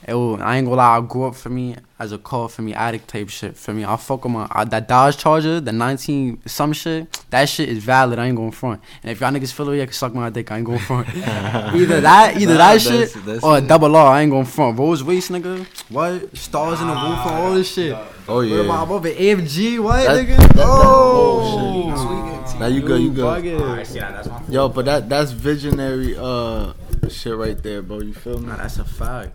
it 0.07 0.15
will, 0.15 0.41
I 0.41 0.57
ain't 0.57 0.65
gonna 0.65 0.77
lie. 0.77 0.97
I 0.97 1.01
grew 1.01 1.25
up 1.25 1.35
for 1.35 1.49
me 1.49 1.75
as 1.99 2.11
a 2.11 2.17
car 2.17 2.49
for 2.49 2.63
me 2.63 2.73
addict 2.73 3.07
type 3.07 3.29
shit 3.29 3.55
for 3.55 3.71
me. 3.71 3.85
I 3.85 3.95
fuck 3.97 4.23
with 4.23 4.33
my 4.33 4.45
uh, 4.49 4.63
that 4.65 4.87
Dodge 4.87 5.17
Charger, 5.17 5.59
the 5.61 5.71
19 5.71 6.41
some 6.47 6.73
shit. 6.73 7.21
That 7.29 7.47
shit 7.47 7.69
is 7.69 7.83
valid. 7.83 8.17
I 8.17 8.25
ain't 8.25 8.35
going 8.35 8.49
front. 8.51 8.81
And 9.03 9.11
if 9.11 9.19
y'all 9.21 9.29
niggas 9.31 9.53
feel 9.53 9.69
it, 9.69 9.79
I 9.81 9.85
can 9.85 9.93
suck 9.93 10.15
my 10.15 10.31
dick. 10.31 10.51
I 10.51 10.57
ain't 10.57 10.65
going 10.65 10.79
front. 10.79 11.07
either 11.15 12.01
that, 12.01 12.35
either 12.37 12.53
Nah, 12.53 12.57
that 12.57 12.81
that's- 12.81 13.13
shit, 13.13 13.25
that's 13.25 13.43
or 13.43 13.57
a 13.57 13.61
double 13.61 13.95
R. 13.95 14.07
I 14.15 14.21
ain't 14.23 14.31
going 14.31 14.45
front. 14.45 14.79
Rose 14.79 15.03
waist, 15.03 15.29
nigga. 15.31 15.67
What 15.91 16.35
stars 16.35 16.81
in 16.81 16.87
the 16.87 16.93
roof 16.93 17.03
and 17.27 17.35
all 17.35 17.53
this 17.53 17.71
shit. 17.71 17.95
Oh 18.27 18.39
yeah. 18.41 18.57
What 18.57 18.65
yeah. 18.65 18.69
about 18.71 18.83
above 18.85 19.05
it? 19.05 19.17
AMG, 19.19 19.79
what 19.83 20.03
That- 20.03 20.25
nigga? 20.25 20.37
that- 20.37 20.55
that- 20.55 20.65
oh, 20.67 21.91
oh, 21.93 22.47
shit. 22.51 22.59
Now 22.59 22.65
you 22.67 22.81
go, 22.81 22.95
you 22.95 23.11
go. 23.13 23.25
bugging. 23.25 24.49
Yo, 24.51 24.67
but 24.69 24.85
that 24.85 25.07
that's 25.09 25.31
visionary 25.31 26.15
uh 26.17 26.73
shit 27.09 27.35
right 27.35 27.61
there, 27.61 27.81
bro. 27.81 27.99
You 28.01 28.13
feel 28.13 28.39
me? 28.39 28.47
Nah, 28.47 28.57
that's 28.57 28.79
a 28.79 28.85
fact. 28.85 29.33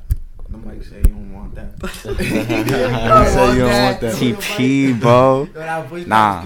The 0.49 0.59
mic 0.59 0.85
say 0.85 0.99
you 0.99 1.03
don't 1.03 1.33
want 1.33 1.55
that. 1.57 1.73
you 1.83 2.15
say 2.15 3.55
you 3.55 3.59
don't 3.61 3.83
want 3.83 4.01
that. 4.01 4.15
TP, 4.15 5.01
bro. 5.01 5.49
Nah, 6.07 6.45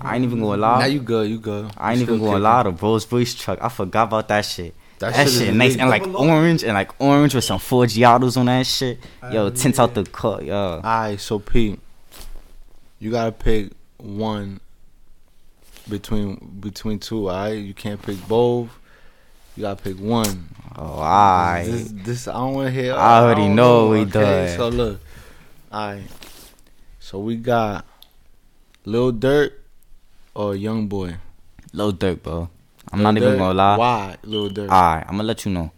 I 0.00 0.14
ain't 0.14 0.24
even 0.24 0.40
gonna 0.40 0.56
Now 0.56 0.78
lie. 0.78 0.86
you 0.86 1.00
good, 1.00 1.28
you 1.28 1.38
good. 1.40 1.70
I 1.76 1.92
ain't 1.92 2.02
even 2.02 2.20
gonna 2.20 2.38
lie. 2.38 2.62
The 2.62 2.70
Rolls 2.70 3.10
Royce 3.10 3.34
truck, 3.34 3.58
I 3.60 3.68
forgot 3.68 4.04
about 4.08 4.28
that 4.28 4.44
shit. 4.44 4.74
That 5.00 5.14
That, 5.14 5.28
shit 5.28 5.46
shit 5.48 5.54
nice 5.54 5.76
and 5.76 5.90
like 5.90 6.06
orange 6.06 6.62
and 6.62 6.74
like 6.74 6.92
orange 7.00 7.34
with 7.34 7.42
some 7.42 7.58
Forgiatos 7.58 8.36
on 8.36 8.46
that 8.46 8.64
shit. 8.66 9.00
Yo, 9.24 9.30
Hell 9.30 9.50
tint 9.50 9.80
out 9.80 9.94
the 9.94 10.04
cut, 10.04 10.44
yo. 10.44 10.54
Alright, 10.54 11.18
so 11.18 11.40
Pete, 11.40 11.80
you 13.00 13.10
gotta 13.10 13.32
pick 13.32 13.72
one 13.96 14.60
between 15.88 16.36
between 16.60 17.00
two. 17.00 17.28
Alright, 17.28 17.58
you 17.58 17.74
can't 17.74 18.00
pick 18.00 18.16
both. 18.28 18.70
You 19.56 19.62
gotta 19.62 19.82
pick 19.82 19.98
one. 19.98 20.48
Oh, 20.76 20.98
alright. 20.98 21.66
This, 21.66 21.92
this 21.92 22.28
I 22.28 22.32
don't 22.34 22.54
want 22.54 22.66
to 22.66 22.72
hear. 22.72 22.94
I 22.94 23.20
already 23.20 23.42
don't 23.42 23.54
know 23.56 23.88
we 23.90 24.04
doing. 24.04 24.48
So 24.56 24.68
look, 24.68 25.00
alright. 25.72 26.02
So 26.98 27.20
we 27.20 27.36
got 27.36 27.84
Lil 28.84 29.12
Durk 29.12 29.52
or 30.34 30.56
Young 30.56 30.88
Boy. 30.88 31.16
Lil 31.72 31.92
Durk, 31.92 32.22
bro. 32.22 32.48
I'm 32.92 32.98
Lil 32.98 33.12
not 33.12 33.22
even 33.22 33.38
gonna 33.38 33.54
lie. 33.54 33.76
Why 33.76 34.16
Lil 34.24 34.50
Durk? 34.50 34.68
Alright, 34.68 35.04
I'm 35.06 35.14
gonna 35.16 35.22
let 35.24 35.44
you 35.44 35.52
know. 35.52 35.70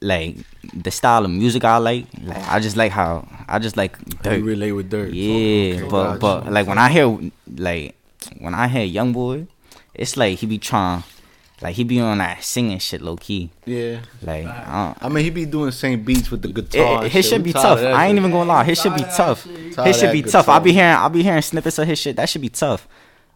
Like 0.00 0.36
the 0.74 0.90
style 0.90 1.24
of 1.24 1.30
music 1.30 1.64
I 1.64 1.78
like, 1.78 2.06
like 2.22 2.48
I 2.48 2.60
just 2.60 2.76
like 2.76 2.92
how 2.92 3.26
I 3.48 3.58
just 3.58 3.76
like 3.76 3.98
Durk. 4.22 4.38
you 4.38 4.44
relate 4.44 4.72
with 4.72 4.90
Durk? 4.90 5.10
Yeah, 5.12 5.80
Okay, 5.80 5.88
but 5.88 6.18
but 6.20 6.52
like 6.52 6.66
when 6.66 6.78
I 6.78 6.88
hear 6.90 7.18
like 7.56 7.96
when 8.38 8.54
I 8.54 8.68
hear 8.68 8.84
Young 8.84 9.12
Boy, 9.12 9.46
it's 9.94 10.16
like 10.16 10.38
he 10.38 10.46
be 10.46 10.58
trying, 10.58 11.02
like 11.64 11.76
he 11.76 11.82
be 11.82 11.98
on 11.98 12.18
that 12.18 12.44
singing 12.44 12.78
shit 12.78 13.00
low 13.00 13.16
key. 13.16 13.50
yeah. 13.64 14.00
Like 14.20 14.44
I 14.46 14.94
I 15.00 15.08
mean, 15.08 15.24
he 15.24 15.30
be 15.30 15.46
doing 15.46 15.66
the 15.66 15.72
same 15.72 16.04
beats 16.04 16.30
with 16.30 16.42
the 16.42 16.48
don't, 16.48 16.68
guitar. 16.70 17.04
it, 17.06 17.10
his 17.10 17.24
shit. 17.24 17.32
should 17.36 17.42
be 17.42 17.54
tough. 17.54 17.78
I 17.80 18.06
ain't 18.06 18.10
shit. 18.10 18.18
even 18.18 18.30
gonna 18.30 18.48
lie, 18.48 18.64
his 18.64 18.78
should 18.80 18.94
be 18.94 19.02
tough. 19.04 19.44
Tired 19.72 19.86
His 19.86 19.96
of 19.96 20.00
should 20.00 20.08
that 20.10 20.12
be 20.12 20.22
tough. 20.22 20.48
I 20.48 20.58
guitar. 20.58 20.60
be 20.60 20.72
hearing 20.72 20.90
I 20.94 21.08
be 21.08 21.22
hearing 21.22 21.40
snippets 21.42 21.78
of 21.78 21.88
his 21.88 21.98
shit. 21.98 22.16
That 22.16 22.28
should 22.28 22.42
be 22.42 22.50
tough. 22.50 22.86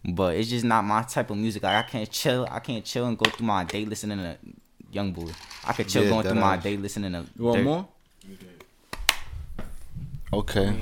But 0.05 0.37
it's 0.37 0.51
just 0.51 0.65
not 0.65 0.85
my 0.85 1.03
type 1.05 1.31
of 1.31 1.39
music. 1.39 1.63
Like 1.63 1.77
I 1.85 1.89
can't 1.89 2.11
chill. 2.11 2.47
I 2.51 2.59
can't 2.61 2.85
chill 2.85 3.07
and 3.07 3.17
go 3.17 3.31
through 3.31 3.47
my 3.47 3.65
day 3.65 3.87
listening 3.87 4.19
to 4.19 4.37
Young 4.93 5.13
Boy. 5.13 5.31
I 5.67 5.73
could 5.73 5.89
chill 5.89 6.05
Yeah, 6.05 6.11
going 6.11 6.23
that 6.25 6.33
through 6.33 6.41
my 6.41 6.57
day 6.59 6.77
listening 6.77 7.13
to. 7.13 7.25
You 7.37 7.45
want 7.45 7.61
Durk. 7.61 7.65
more? 7.65 7.89
Okay. 10.35 10.77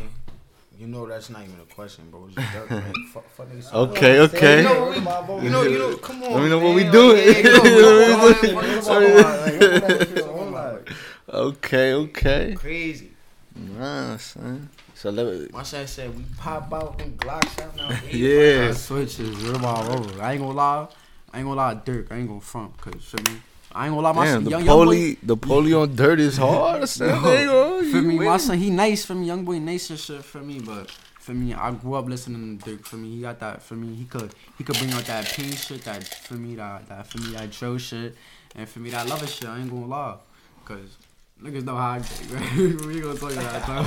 You 0.79 0.87
know 0.87 1.07
that's 1.07 1.31
not 1.31 1.43
even 1.43 1.59
a 1.61 1.75
question, 1.75 2.11
bro. 2.11 2.27
It's 2.27 2.35
just 2.37 2.49
Durk, 2.49 2.71
man. 2.71 2.93
Fuck, 3.13 3.31
fuck 3.31 3.49
niggas. 3.49 3.73
Okay, 3.73 4.21
okay. 4.21 4.59
You 4.59 4.63
know, 4.65 4.91
we- 4.91 5.45
you 5.45 5.51
know, 5.51 5.63
you 5.63 5.79
know, 5.79 5.97
come 5.97 6.23
on. 6.23 6.33
Let 6.35 6.43
me 6.43 6.49
know 6.51 6.59
what 6.59 6.75
we 6.75 6.83
man. 6.85 6.93
doing. 6.93 7.17
Like, 7.17 7.27
yeah, 7.27 7.39
you 7.39 7.43
know, 7.45 7.63
Let 7.87 7.99
me 7.99 8.13
come 8.13 8.21
on, 8.21 8.31
know. 8.31 8.61
fuck, 8.61 8.85
come 8.85 9.05
on, 9.05 9.41
like, 9.41 10.17
come 10.17 10.29
on, 10.29 10.37
come 10.37 10.39
on, 10.39 10.53
like, 10.53 10.93
Okay, 11.29 11.93
okay. 11.95 12.55
Crazy. 12.57 13.11
Nah, 13.55 14.17
son. 14.19 14.69
So 14.95 15.11
let 15.11 15.27
me. 15.27 15.49
My 15.53 15.63
son 15.63 15.87
said 15.87 16.15
we 16.17 16.25
pop 16.39 16.73
out 16.73 16.99
them 16.99 17.17
Glocks 17.17 17.59
out 17.63 17.77
now. 17.77 17.91
Yeah. 18.11 18.73
Switches, 18.73 19.31
real 19.43 19.65
all 19.65 19.91
over. 19.93 20.23
I 20.23 20.33
ain't 20.33 20.41
gonna 20.43 20.53
lie. 20.55 20.89
I 21.33 21.39
ain't 21.39 21.47
gonna 21.47 21.57
lie, 21.57 21.75
Durk. 21.75 22.13
I 22.13 22.17
ain't 22.17 22.29
gonna 22.29 22.41
front, 22.41 22.77
cause 22.79 23.03
for 23.05 23.17
me, 23.31 23.39
I 23.77 23.87
ain't 23.87 23.95
gonna 23.95 24.07
lie. 24.07 24.13
My 24.13 24.25
Damn, 24.25 24.35
son, 24.37 24.45
the 24.45 24.51
young, 24.51 24.65
young 24.65 24.77
boy, 24.79 24.85
poli, 24.85 25.19
the 25.23 25.37
poli 25.37 25.73
on 25.75 25.89
Durk 25.95 26.19
is 26.19 26.37
hard. 26.39 26.89
son. 26.89 27.23
There 27.23 27.43
you 27.43 27.91
for 27.91 27.97
You 27.99 28.03
me, 28.03 28.19
my 28.19 28.37
son, 28.39 28.59
he 28.59 28.71
nice 28.71 29.05
for 29.05 29.15
me. 29.15 29.27
Young 29.27 29.45
boy, 29.45 29.59
nice 29.59 29.91
and 29.91 29.99
shit 29.99 30.25
for 30.25 30.39
me. 30.39 30.61
But 30.61 30.91
for 31.21 31.35
me, 31.35 31.53
I 31.53 31.71
grew 31.73 31.95
up 31.95 32.07
listening 32.09 32.59
to 32.59 32.71
Durk. 32.71 32.85
For 32.87 32.97
me, 32.97 33.11
he 33.17 33.21
got 33.21 33.39
that. 33.41 33.63
For 33.63 33.75
me, 33.75 33.95
he 33.95 34.05
could 34.07 34.35
he 34.57 34.65
could 34.65 34.79
bring 34.79 34.93
out 34.93 35.05
that 35.05 35.27
pain 35.27 35.53
shit. 35.53 35.83
That 35.85 36.03
for 36.05 36.35
me, 36.35 36.55
that 36.57 36.89
that 36.89 37.07
for 37.07 37.19
me, 37.19 37.33
that 37.37 37.51
Joe 37.51 37.77
shit, 37.77 38.17
and 38.55 38.67
for 38.69 38.79
me, 38.81 38.91
that 38.91 39.07
lover 39.09 39.27
shit. 39.27 39.49
I 39.49 39.59
ain't 39.61 39.71
gonna 39.71 39.87
lie, 39.87 40.17
cause. 40.65 40.97
Niggas 41.43 41.65
know 41.65 41.77
how 41.77 41.91
I 41.91 41.99
get, 41.99 42.31
right? 42.33 42.57
we 42.87 42.99
gonna 42.99 43.19
talk 43.19 43.31
about 43.33 43.67
that. 43.67 43.85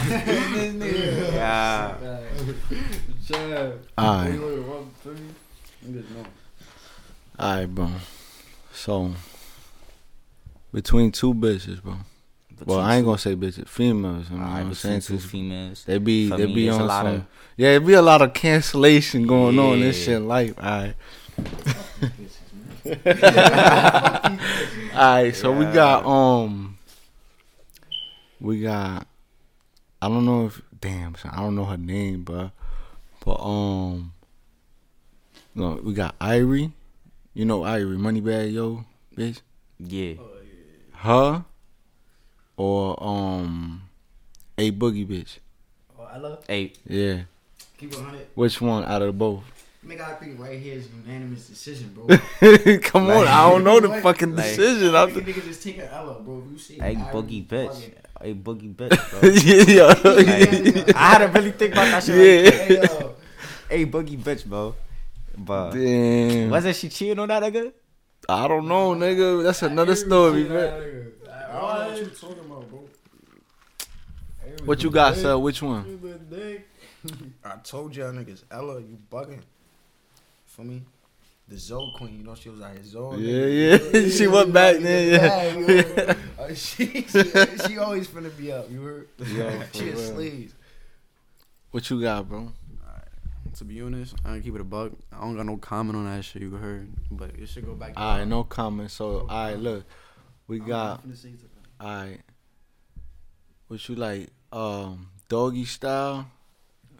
Yeah. 3.30 3.71
Alright, 3.97 4.39
alright, 7.39 7.73
bro. 7.73 7.89
So 8.73 9.12
between 10.71 11.12
two 11.12 11.34
bitches, 11.34 11.82
bro. 11.82 11.95
Well, 12.65 12.79
I 12.79 12.97
ain't 12.97 13.05
gonna 13.05 13.17
say 13.17 13.36
bitches, 13.36 13.67
females. 13.69 14.25
I 14.29 14.34
mean, 14.34 14.41
Alright, 14.43 14.65
I'm 14.65 14.73
saying 14.73 15.01
two 15.01 15.17
females. 15.19 15.86
They 15.86 15.97
be 15.97 16.29
For 16.29 16.38
they 16.38 16.45
me, 16.45 16.53
be 16.55 16.69
on 16.69 16.86
lot 16.88 17.05
some. 17.05 17.15
of- 17.15 17.25
yeah, 17.55 17.69
it 17.75 17.86
be 17.86 17.93
a 17.93 18.01
lot 18.01 18.21
of 18.21 18.34
cancellation 18.34 19.25
going 19.27 19.58
on 19.60 19.75
in 19.75 19.79
this 19.82 20.03
shit 20.03 20.21
life. 20.21 20.53
All 20.58 20.63
right. 20.65 20.95
All 24.93 25.15
right, 25.23 25.36
so 25.36 25.51
we 25.51 25.65
got 25.65 26.05
um, 26.05 26.77
we 28.39 28.62
got. 28.62 29.05
I 30.01 30.08
don't 30.08 30.25
know 30.25 30.47
if 30.47 30.62
damn, 30.79 31.15
son, 31.15 31.32
I 31.34 31.41
don't 31.41 31.55
know 31.55 31.65
her 31.65 31.77
name, 31.77 32.23
but 32.23 32.51
but 33.25 33.41
um, 33.43 34.13
no, 35.55 35.79
we 35.84 35.93
got 35.93 36.17
Irie. 36.19 36.71
You 37.34 37.45
know 37.45 37.62
Irie, 37.62 37.97
Moneybagg 37.97 38.53
Yo, 38.53 38.86
bitch. 39.15 39.41
Yeah. 39.79 40.13
Her 41.01 41.45
or 42.57 43.01
um, 43.03 43.83
a 44.57 44.71
boogie 44.71 45.07
bitch. 45.07 45.38
Hey, 46.47 46.73
Yeah. 46.88 47.21
Keep 47.77 47.93
it 47.93 47.97
100. 47.97 48.27
Which 48.35 48.59
one 48.59 48.83
out 48.83 49.01
of 49.01 49.07
the 49.07 49.13
both? 49.13 49.43
Nigga, 49.88 50.01
I 50.01 50.13
think 50.15 50.38
right 50.38 50.59
here 50.59 50.75
is 50.75 50.89
unanimous 51.05 51.47
decision, 51.47 51.95
bro. 51.95 52.07
Come 52.79 53.09
on, 53.09 53.25
I 53.27 53.49
don't 53.49 53.63
know 53.63 53.79
the 53.79 53.88
Like- 53.88 54.03
fucking 54.03 54.35
like- 54.35 54.45
decision. 54.47 54.93
I 54.93 55.03
I'm 55.03 55.12
think 55.13 55.27
nigga 55.27 55.43
just 55.45 55.63
take 55.63 55.77
an 55.77 55.88
Ella, 55.89 56.19
bro. 56.19 56.43
If 56.45 56.51
you 56.51 56.57
see 56.59 56.73
hey, 56.79 56.95
boogie 56.95 57.47
bitch. 57.47 57.69
bugging. 57.69 57.93
Hey, 58.21 58.33
boogie 58.33 58.75
bitch, 58.75 59.09
bro. 59.09 59.29
yeah. 59.29 59.93
Like, 60.83 60.95
I 60.95 61.09
had 61.13 61.17
to 61.19 61.27
really 61.39 61.51
think 61.51 61.71
about 61.71 61.85
that 61.91 62.03
shit. 62.03 62.43
Like, 62.45 62.53
Hey, 62.89 62.99
yo. 62.99 63.15
hey, 63.69 63.85
boogie 63.85 64.17
bitch, 64.21 64.45
bro. 64.45 64.75
But 65.38 65.71
Damn. 65.71 66.49
wasn't 66.49 66.75
she 66.75 66.89
cheating 66.89 67.19
on 67.19 67.29
that 67.29 67.41
nigga? 67.43 67.71
I 68.27 68.47
don't 68.47 68.67
know, 68.67 68.93
nigga. 68.93 69.43
That's 69.43 69.62
another 69.63 69.95
story, 69.95 70.43
man. 70.43 71.12
I 71.29 71.53
don't 71.53 71.53
know 71.53 71.88
what 71.88 71.97
you 71.97 72.05
talking 72.08 72.39
about, 72.39 72.69
bro. 72.69 72.89
What 74.65 74.84
you 74.84 74.91
got, 74.91 75.15
sir? 75.15 75.38
Which 75.38 75.62
one? 75.62 75.99
I 77.43 77.55
told 77.63 77.95
y'all 77.95 78.12
niggas, 78.12 78.43
Ella, 78.51 78.82
you 78.82 78.97
bugging. 79.12 79.41
For 80.45 80.63
me, 80.63 80.82
the 81.47 81.58
Zoe 81.58 81.93
Queen, 81.95 82.17
you 82.17 82.23
know 82.23 82.36
she 82.36 82.49
was 82.49 82.62
out 82.62 82.73
here 82.73 82.84
Zoe. 82.84 83.21
Yeah, 83.21 83.77
yeah. 83.99 84.10
She 84.10 84.27
went 84.27 84.51
back 84.51 84.77
then, 84.77 85.13
yeah. 85.13 86.13
Uh, 86.38 86.47
she, 86.53 87.03
she, 87.03 87.23
she 87.67 87.77
always 87.77 88.08
finna 88.08 88.36
be 88.38 88.51
up. 88.51 88.69
You 88.69 88.82
heard? 88.82 89.08
Yo, 89.19 89.62
she 89.73 89.89
a 89.89 89.93
sleaze. 89.93 90.51
What 91.71 91.89
you 91.89 92.01
got, 92.01 92.27
bro? 92.27 92.51
To 93.55 93.65
be 93.65 93.81
honest, 93.81 94.15
I 94.23 94.29
don't 94.29 94.41
keep 94.41 94.55
it 94.55 94.62
a 94.62 94.63
buck. 94.63 94.91
I 95.12 95.21
don't 95.21 95.35
got 95.35 95.45
no 95.45 95.57
comment 95.57 95.95
on 95.97 96.05
that 96.05 96.23
shit 96.23 96.41
you 96.41 96.51
heard, 96.51 96.88
but 97.12 97.31
it 97.38 97.47
should 97.49 97.65
go 97.65 97.73
back. 97.73 97.93
to 97.93 97.99
All 97.99 98.17
right, 98.19 98.27
no 98.27 98.43
comment. 98.43 98.91
So, 98.91 99.21
all 99.21 99.27
right, 99.27 99.57
look, 99.57 99.85
we 100.47 100.59
got. 100.59 101.03
All 101.79 101.88
right. 101.88 102.19
What 103.67 103.88
you 103.89 103.95
like? 103.95 104.29
Um, 104.51 105.09
doggy 105.27 105.65
style 105.65 106.27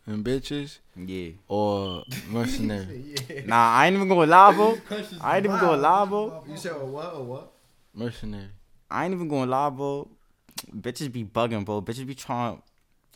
and 0.06 0.24
bitches 0.24 0.80
Yeah. 0.96 1.32
or 1.48 2.04
mercenary? 2.30 3.16
Nah, 3.46 3.74
I 3.76 3.88
ain't 3.88 3.96
even 3.96 4.08
gonna 4.08 4.26
lie, 4.26 4.52
bro. 4.52 4.78
I 5.22 5.38
ain't 5.38 5.46
even 5.46 5.60
gonna 5.60 5.78
lie, 5.78 6.06
bro. 6.06 6.44
You 6.48 6.58
said 6.58 6.74
a 6.74 6.86
what? 6.86 7.16
A 7.16 7.22
what? 7.24 7.52
mercenary. 7.94 8.50
I 8.92 9.06
ain't 9.06 9.14
even 9.14 9.28
gonna 9.28 9.50
lie, 9.50 9.70
bro. 9.70 10.08
Bitches 10.76 11.12
be 11.12 11.24
bugging, 11.24 11.64
bro. 11.66 11.82
Bitches 11.82 12.06
be 12.06 12.16
trying, 12.16 12.62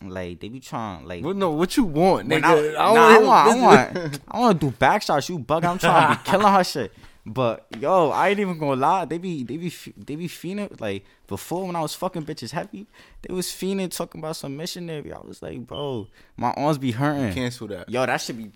like 0.10 0.40
they 0.40 0.50
be 0.50 0.60
trying, 0.60 1.06
like. 1.06 1.24
What 1.24 1.36
no? 1.36 1.52
What 1.52 1.76
you 1.78 1.84
want, 1.84 2.30
nigga? 2.30 2.44
I, 2.44 2.56
don't 2.56 2.74
nah, 2.74 2.80
I 2.80 3.18
wanna 3.18 3.26
want, 3.26 3.48
I 3.48 3.62
want, 3.62 4.20
I 4.28 4.40
want 4.40 4.62
to 4.62 4.68
do 4.68 4.72
back 4.76 5.02
shots. 5.02 5.30
You 5.30 5.40
bugging? 5.40 5.66
I'm 5.66 5.78
trying 5.78 6.16
to 6.16 6.24
be 6.24 6.30
killing 6.30 6.54
her 6.54 6.64
shit. 6.64 6.92
But 7.26 7.68
yo, 7.80 8.10
I 8.10 8.30
ain't 8.30 8.40
even 8.40 8.58
gonna 8.58 8.80
lie. 8.80 9.06
They 9.06 9.18
be, 9.18 9.44
they 9.44 9.56
be, 9.56 9.70
they 9.70 10.16
be 10.16 10.28
fiending. 10.28 10.80
Like 10.82 11.06
before, 11.28 11.66
when 11.66 11.76
I 11.76 11.82
was 11.82 11.96
fucking 11.96 12.26
bitches 12.26 12.52
heavy, 12.52 12.86
they 13.22 13.34
was 13.34 13.48
fiending 13.48 13.96
talking 13.96 14.20
about 14.20 14.36
some 14.36 14.58
missionary. 14.58 15.14
I 15.14 15.20
was 15.20 15.42
like, 15.42 15.66
bro, 15.66 16.08
my 16.36 16.52
arms 16.52 16.78
be 16.78 16.92
hurting. 16.92 17.34
Cancel 17.34 17.68
that. 17.68 17.90
Yo, 17.90 18.06
that 18.06 18.18
should 18.18 18.38
be 18.38 18.52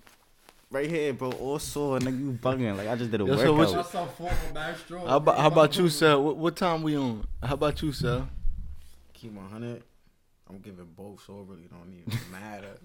right 0.70 0.90
here, 0.90 1.14
bro. 1.14 1.32
All 1.32 1.60
sore, 1.60 2.00
nigga. 2.00 2.20
You 2.20 2.32
bugging? 2.34 2.76
Like 2.76 2.90
I 2.90 2.96
just 2.98 3.10
did 3.10 3.22
a 3.22 3.26
Yo, 3.26 3.38
so 3.38 3.54
what 3.54 3.70
workout. 3.70 5.08
How 5.08 5.18
about 5.18 5.38
how 5.38 5.48
about 5.48 5.78
you, 5.78 5.88
sir? 5.88 6.18
What, 6.20 6.36
what 6.36 6.56
time 6.58 6.84
we 6.84 6.98
on? 6.98 7.26
How 7.42 7.54
about 7.54 7.82
you, 7.82 7.94
sir? 7.94 8.28
Keep 9.14 9.34
100. 9.34 9.82
I'm 10.50 10.60
giving 10.60 10.86
both, 10.96 11.24
so 11.26 11.40
it 11.40 11.46
really 11.48 11.68
don't 11.70 11.94
even 11.94 12.20
matter. 12.32 12.78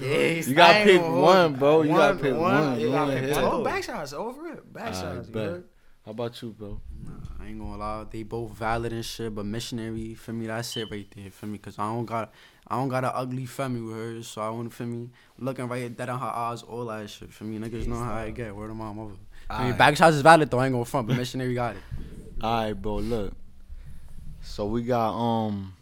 Yeah, 0.00 0.28
You 0.40 0.54
gotta 0.54 0.84
pick 0.84 1.02
one, 1.02 1.54
bro. 1.54 1.82
You 1.82 1.88
gotta 1.90 2.14
pick 2.16 2.34
one. 2.36 2.78
You 2.80 2.86
Go 2.86 2.92
gotta 2.92 3.12
pick 3.12 3.22
ahead. 3.30 3.42
one. 3.42 3.44
Oh, 3.54 3.64
back 3.64 3.82
shots 3.82 4.12
over 4.12 4.46
it. 4.52 4.72
Back 4.72 4.94
Alright, 4.94 5.24
shots. 5.26 5.28
you 5.34 5.64
How 6.04 6.10
about 6.12 6.40
you, 6.42 6.50
bro? 6.52 6.80
Nah, 7.04 7.10
I 7.40 7.48
ain't 7.48 7.58
gonna 7.58 7.76
lie, 7.76 8.04
they 8.10 8.22
both 8.22 8.52
valid 8.52 8.92
and 8.92 9.04
shit, 9.04 9.34
but 9.34 9.44
missionary 9.44 10.14
for 10.14 10.32
me, 10.32 10.46
that's 10.46 10.76
it 10.76 10.88
right 10.90 11.06
there 11.16 11.30
for 11.30 11.46
me, 11.46 11.58
cause 11.58 11.76
I 11.78 11.86
don't 11.92 12.04
got, 12.06 12.32
I 12.68 12.76
don't 12.76 12.88
got 12.88 13.04
an 13.04 13.10
ugly 13.14 13.46
family 13.46 13.80
with 13.80 13.96
her, 13.96 14.22
so 14.22 14.40
I 14.42 14.48
want 14.50 14.72
for 14.72 14.84
me 14.84 15.10
looking 15.38 15.66
right 15.66 15.82
at 15.84 15.96
that 15.98 16.08
in 16.08 16.18
her 16.18 16.24
eyes, 16.26 16.62
all 16.62 16.86
that 16.86 17.10
shit 17.10 17.32
for 17.32 17.44
me. 17.44 17.58
Niggas 17.58 17.86
know 17.88 17.96
how 17.98 18.14
I 18.14 18.30
get. 18.30 18.54
Word 18.54 18.70
of 18.70 18.76
my 18.76 18.92
mother. 18.92 19.14
I 19.50 19.54
mean, 19.58 19.62
Alright. 19.64 19.78
back 19.78 19.96
shots 19.96 20.14
is 20.16 20.22
valid 20.22 20.50
though. 20.50 20.58
I 20.60 20.66
ain't 20.66 20.72
gonna 20.72 20.84
front, 20.84 21.08
but 21.08 21.16
missionary 21.16 21.54
got 21.54 21.74
it. 21.74 21.82
All 22.42 22.62
right, 22.64 22.72
bro. 22.74 22.96
Look, 22.96 23.32
So 24.40 24.66
we 24.66 24.82
got 24.82 25.10
um 25.14 25.74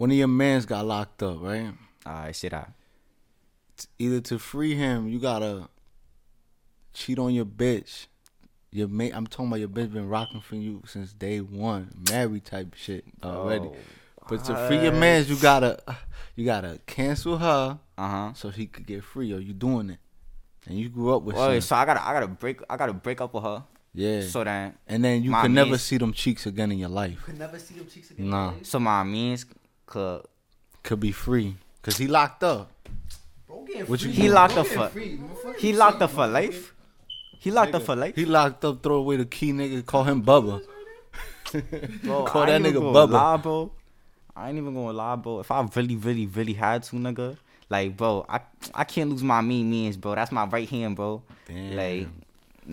one 0.00 0.10
of 0.10 0.16
your 0.16 0.28
mans 0.28 0.64
got 0.64 0.86
locked 0.86 1.22
up, 1.22 1.42
right? 1.42 1.74
I 2.06 2.32
see 2.32 2.48
that. 2.48 2.72
Either 3.98 4.22
to 4.22 4.38
free 4.38 4.74
him, 4.74 5.08
you 5.08 5.18
gotta 5.18 5.68
cheat 6.94 7.18
on 7.18 7.34
your 7.34 7.44
bitch. 7.44 8.06
Your 8.72 8.88
mate, 8.88 9.12
I'm 9.14 9.26
talking 9.26 9.48
about 9.48 9.60
your 9.60 9.68
bitch 9.68 9.92
been 9.92 10.08
rocking 10.08 10.40
for 10.40 10.56
you 10.56 10.82
since 10.86 11.12
day 11.12 11.40
one, 11.40 11.90
married 12.10 12.46
type 12.46 12.74
shit 12.74 13.04
already. 13.22 13.66
Oh, 13.68 13.76
but 14.26 14.42
to 14.46 14.56
free 14.68 14.78
your 14.78 14.92
mans, 14.92 15.28
you 15.28 15.36
gotta 15.36 15.78
you 16.34 16.46
gotta 16.46 16.80
cancel 16.86 17.36
her 17.36 17.78
Uh 17.98 18.08
huh. 18.08 18.32
so 18.32 18.48
he 18.48 18.64
could 18.66 18.86
get 18.86 19.04
free. 19.04 19.34
Or 19.34 19.38
you 19.38 19.52
doing 19.52 19.90
it, 19.90 19.98
and 20.66 20.78
you 20.78 20.88
grew 20.88 21.14
up 21.14 21.22
with 21.24 21.36
Well, 21.36 21.50
him. 21.52 21.60
so 21.60 21.76
I 21.76 21.84
gotta 21.84 22.02
I 22.06 22.14
gotta 22.14 22.28
break 22.28 22.60
I 22.70 22.76
gotta 22.78 22.94
break 22.94 23.20
up 23.20 23.34
with 23.34 23.42
her. 23.44 23.64
yeah. 23.92 24.22
So 24.22 24.44
that 24.44 24.76
and 24.86 25.04
then 25.04 25.22
you 25.24 25.30
my 25.30 25.42
can 25.42 25.52
never 25.52 25.76
see 25.76 25.98
them 25.98 26.12
cheeks 26.14 26.46
again 26.46 26.72
in 26.72 26.78
your 26.78 26.88
life. 26.90 27.10
You 27.12 27.16
could 27.22 27.38
never 27.38 27.58
see 27.58 27.74
them 27.74 27.86
cheeks 27.86 28.10
again. 28.12 28.30
Nah, 28.30 28.54
so 28.62 28.78
my 28.78 29.02
means 29.04 29.44
could 29.90 30.22
could 30.82 31.00
be 31.00 31.12
free 31.12 31.56
because 31.82 31.98
he 31.98 32.06
locked 32.06 32.42
up. 32.42 32.70
Bro, 33.46 33.66
What 33.86 34.02
you 34.02 34.10
He 34.10 34.26
bro. 34.26 34.34
locked 34.34 34.54
Bro 34.54 34.62
up 34.62 34.66
for- 34.68 34.88
free. 34.88 35.20
He 35.58 35.72
locked 35.74 36.00
up 36.02 36.10
for 36.10 36.26
life. 36.26 36.74
He 37.38 37.50
locked 37.50 37.74
up 37.74 37.82
for 37.82 37.96
life. 37.96 38.14
He 38.16 38.24
locked 38.24 38.64
up, 38.64 38.82
throw 38.82 38.96
away 38.96 39.16
the 39.16 39.24
key, 39.26 39.52
nigga. 39.52 39.84
Call 39.84 40.04
him 40.04 40.22
Bubba. 40.22 40.62
Bro, 42.04 42.24
Call 42.24 42.42
I 42.42 42.46
that 42.46 42.52
ain't 42.56 42.66
even 42.66 42.80
nigga 42.82 42.92
gonna 42.94 42.98
Bubba. 43.08 43.12
Lie, 43.12 43.36
bro. 43.38 43.72
I 44.36 44.48
ain't 44.48 44.58
even 44.58 44.74
gonna 44.74 44.92
lie, 44.92 45.16
bro. 45.16 45.40
If 45.40 45.50
I 45.50 45.66
really, 45.74 45.96
really, 45.96 46.26
really 46.26 46.52
had 46.54 46.82
to, 46.84 46.96
nigga, 46.96 47.36
like, 47.68 47.96
bro, 47.96 48.24
I 48.28 48.40
I 48.74 48.84
can't 48.84 49.10
lose 49.10 49.22
my 49.22 49.40
mean 49.40 49.68
means, 49.70 49.96
bro. 49.96 50.14
That's 50.14 50.30
my 50.32 50.44
right 50.46 50.68
hand, 50.68 50.96
bro. 50.96 51.22
Damn. 51.48 51.76
Like, 51.76 52.08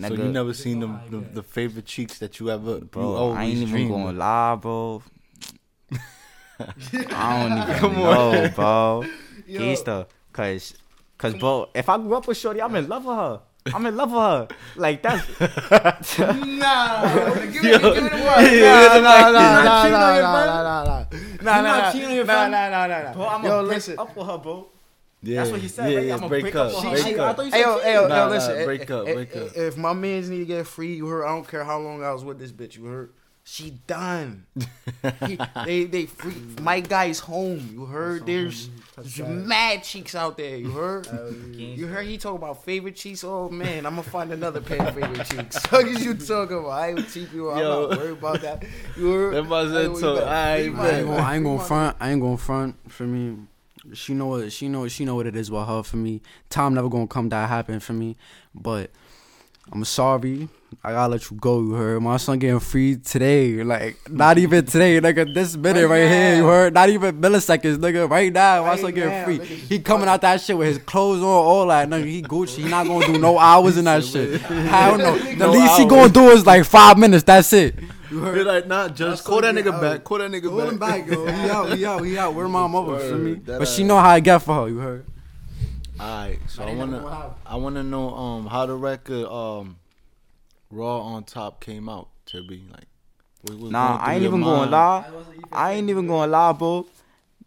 so 0.08 0.14
you 0.14 0.28
never 0.30 0.54
seen 0.54 0.78
them 0.80 1.00
the, 1.10 1.18
the 1.18 1.42
favorite 1.42 1.86
cheeks 1.86 2.18
that 2.20 2.38
you 2.38 2.50
ever, 2.50 2.78
bro. 2.80 3.02
you 3.02 3.08
always 3.16 3.38
I 3.38 3.44
ain't 3.44 3.56
even 3.58 3.68
dreamed 3.70 3.90
gonna 3.90 4.08
of. 4.10 4.16
lie, 4.16 4.54
bro. 4.56 5.02
I 6.60 7.48
don't 7.48 7.58
even 7.62 7.74
Come 7.80 7.94
know, 7.94 8.44
on. 8.44 8.50
bro. 8.54 9.04
Gangsta, 9.48 10.06
cause, 10.32 10.74
cause, 11.16 11.34
bro, 11.34 11.68
if 11.74 11.88
I 11.88 11.96
grew 11.98 12.14
up 12.14 12.26
with 12.26 12.36
Shorty, 12.36 12.60
I'm 12.60 12.74
in 12.76 12.88
love 12.88 13.04
with 13.04 13.16
her. 13.16 13.40
I'm 13.74 13.84
in 13.86 13.96
love 13.96 14.10
with 14.10 14.20
her. 14.20 14.48
Like 14.76 15.02
that's 15.02 15.26
Nah, 16.18 17.34
give 17.34 17.64
it, 17.64 17.82
give 17.82 18.04
it 18.04 18.12
a 18.12 18.16
word. 18.16 18.52
Yeah, 18.52 19.00
nah, 19.00 19.00
nah, 19.00 19.30
nah, 19.30 19.62
not 19.62 19.82
cheating 19.82 19.92
nah, 19.98 20.08
on 20.08 20.14
your 20.14 20.22
nah, 20.22 20.32
friend? 20.34 20.46
nah, 20.46 20.62
nah, 20.62 20.84
nah. 20.84 21.04
You 21.12 21.38
Nah, 21.42 21.60
not 21.60 21.64
nah, 21.82 21.92
cheating 21.92 22.08
on 22.08 22.14
your 22.14 22.24
nah, 22.24 22.32
friend? 22.34 22.52
nah, 22.52 22.68
nah, 22.70 22.86
nah, 22.86 23.02
nah. 23.02 23.12
bro. 23.14 23.28
I'm 23.28 23.42
Yo, 23.44 23.48
gonna 23.50 23.62
break 23.66 23.74
listen. 23.76 23.98
up 23.98 24.16
with 24.16 24.26
her, 24.26 24.38
bro. 24.38 24.68
Yeah, 25.22 25.36
That's 25.40 25.50
what 25.52 25.60
he 25.60 25.68
said, 25.68 25.90
yeah, 25.90 25.98
right? 25.98 26.06
yeah, 26.06 26.14
I'ma 26.14 26.28
break, 26.28 26.42
break 26.42 26.54
up, 26.54 26.66
up 26.68 26.74
with 26.74 26.84
her. 26.84 26.90
break 26.90 27.04
She- 27.04 27.18
up. 27.18 27.28
I 27.28 27.32
thought 27.34 27.44
you 27.46 27.50
Hey 27.52 27.60
yo, 27.60 27.78
hey 27.80 27.94
yo, 27.94 28.06
Nah, 28.08 28.16
yo, 28.16 28.24
nah, 28.24 28.30
listen. 28.30 28.64
break 28.64 28.80
if, 28.82 28.90
up, 28.90 29.08
if- 29.08 29.14
break 29.14 29.36
eh, 29.36 29.40
up. 29.40 29.56
If 29.56 29.76
my 29.76 29.92
man's 29.92 30.30
need 30.30 30.38
to 30.38 30.44
get 30.44 30.66
free, 30.66 30.94
you 30.94 31.06
heard. 31.08 31.24
I 31.24 31.28
don't 31.34 31.48
care 31.48 31.64
how 31.64 31.78
long 31.80 32.02
I 32.04 32.12
was 32.12 32.24
with 32.24 32.38
this 32.38 32.52
bitch. 32.52 32.76
You 32.76 32.84
heard. 32.84 33.12
She 33.50 33.70
done. 33.86 34.44
He- 35.26 35.38
they 35.64 35.84
they 35.84 36.04
free. 36.04 36.34
My 36.60 36.80
guy's 36.80 37.18
home. 37.18 37.66
You 37.72 37.86
heard. 37.86 38.26
There's, 38.26 38.68
there's 38.94 39.18
mad 39.20 39.82
cheeks 39.84 40.14
out 40.14 40.36
there. 40.36 40.56
You 40.58 40.70
heard. 40.70 41.08
You 41.54 41.86
heard 41.86 42.06
he 42.06 42.18
talk 42.18 42.34
about 42.36 42.62
favorite 42.62 42.94
cheeks. 42.94 43.24
Oh 43.24 43.48
man, 43.48 43.86
I'm 43.86 43.92
gonna 43.92 44.02
find 44.02 44.32
another 44.32 44.60
pair 44.60 44.82
of 44.86 44.94
favorite 44.94 45.26
cheeks. 45.26 45.64
What 45.72 45.88
is 45.88 46.04
you 46.04 46.12
talking 46.14 46.58
about? 46.58 46.68
I 46.72 46.90
ain't 46.90 47.08
cheap 47.10 47.32
you. 47.32 47.50
I'm 47.50 47.58
Yo. 47.58 47.88
not 47.88 47.98
worried 47.98 48.18
about 48.18 48.40
that. 48.42 48.64
You 48.98 49.12
heard. 49.12 49.34
That 49.34 49.42
must 49.44 49.72
have 49.74 49.92
we 49.92 50.00
told- 50.02 50.18
better 50.18 50.26
my- 50.26 50.30
I 50.36 50.56
ain't 50.98 51.06
gonna, 51.06 51.16
I 51.22 51.34
ain't 51.36 51.44
gonna 51.44 51.64
front. 51.64 51.96
I 52.00 52.10
ain't 52.10 52.20
gonna 52.20 52.36
front 52.36 52.76
for 52.92 53.04
me. 53.04 53.38
She 53.94 54.12
know 54.12 54.26
what 54.26 54.52
she 54.52 54.68
know. 54.68 54.86
She 54.88 55.06
know 55.06 55.14
what 55.14 55.26
it 55.26 55.34
is 55.36 55.50
with 55.50 55.66
her 55.66 55.82
for 55.82 55.96
me. 55.96 56.20
Time 56.50 56.74
never 56.74 56.90
gonna 56.90 57.06
come 57.06 57.30
that 57.30 57.48
happen 57.48 57.80
for 57.80 57.94
me. 57.94 58.18
But 58.54 58.90
I'm 59.72 59.84
sorry. 59.84 60.48
I 60.84 60.92
gotta 60.92 61.10
let 61.12 61.30
you 61.30 61.36
go. 61.38 61.60
You 61.60 61.72
heard 61.72 62.02
my 62.02 62.18
son 62.18 62.38
getting 62.38 62.60
free 62.60 62.96
today. 62.96 63.62
Like 63.64 63.96
not 64.10 64.38
even 64.38 64.64
today, 64.64 65.00
nigga. 65.00 65.32
This 65.34 65.56
minute 65.56 65.88
right, 65.88 66.02
Right 66.02 66.08
here. 66.08 66.36
You 66.36 66.46
heard? 66.46 66.74
Not 66.74 66.88
even 66.90 67.20
milliseconds, 67.20 67.76
nigga. 67.78 68.08
Right 68.08 68.32
now, 68.32 68.62
my 68.62 68.70
Right 68.70 68.80
son 68.80 68.94
getting 68.94 69.10
now, 69.10 69.24
free. 69.24 69.38
He 69.44 69.78
coming 69.80 70.08
out 70.08 70.20
that 70.20 70.40
shit 70.40 70.56
with 70.56 70.68
his 70.68 70.78
clothes 70.78 71.20
on, 71.20 71.24
all 71.24 71.66
that. 71.68 71.88
Nigga, 71.88 72.04
he 72.04 72.22
Gucci. 72.22 72.62
He 72.62 72.68
not 72.68 72.86
gonna 72.86 73.06
do 73.06 73.18
no 73.18 73.38
hours 73.38 73.76
in 73.78 73.86
that 73.86 74.04
shit. 74.04 74.42
I 74.50 74.88
don't 74.90 74.98
know. 74.98 75.18
The 75.18 75.34
No 75.36 75.50
least 75.52 75.78
he 75.78 75.86
gonna 75.86 76.12
do 76.12 76.28
is 76.30 76.46
like 76.46 76.64
five 76.64 76.98
minutes. 76.98 77.24
That's 77.24 77.52
it. 77.52 77.74
You 78.10 78.20
Be 78.32 78.42
like, 78.42 78.66
nah, 78.66 78.88
just 78.88 79.24
call 79.24 79.40
that 79.42 79.54
nigga 79.54 79.64
good. 79.64 79.80
back. 79.80 80.04
Call 80.04 80.18
that 80.18 80.30
nigga 80.30 80.48
Call 80.48 80.60
him 80.60 80.78
back. 80.78 81.06
back, 81.06 81.10
yo. 81.14 81.26
He 81.26 81.50
out, 81.50 81.76
he 81.76 81.84
out, 81.86 82.00
he 82.04 82.18
out. 82.18 82.34
Where 82.34 82.48
my 82.48 82.66
mother 82.66 82.92
Word, 82.92 83.10
for 83.10 83.18
me? 83.18 83.34
But 83.34 83.68
she 83.68 83.84
know 83.84 83.98
how 83.98 84.10
I 84.10 84.20
get 84.20 84.38
for 84.38 84.54
her. 84.62 84.68
You 84.68 84.78
heard? 84.78 85.04
Alright, 86.00 86.38
so 86.48 86.62
I 86.62 86.66
ain't 86.68 86.78
wanna. 86.78 87.34
I 87.44 87.56
wanna 87.56 87.82
know 87.82 88.14
um 88.14 88.46
how 88.46 88.66
the 88.66 88.74
record 88.74 89.26
um 89.26 89.76
RaOnTop 90.72 91.60
came 91.60 91.88
out 91.88 92.08
to 92.26 92.42
be 92.46 92.62
like. 92.70 92.86
what 93.42 93.58
was 93.58 93.72
Nah, 93.72 93.98
I 93.98 94.14
ain't 94.14 94.22
your 94.22 94.30
even 94.30 94.42
gonna 94.42 94.70
lie. 94.70 95.04
I 95.52 95.72
ain't 95.72 95.90
even 95.90 96.06
gonna 96.06 96.30
lie, 96.30 96.52
bro. 96.52 96.86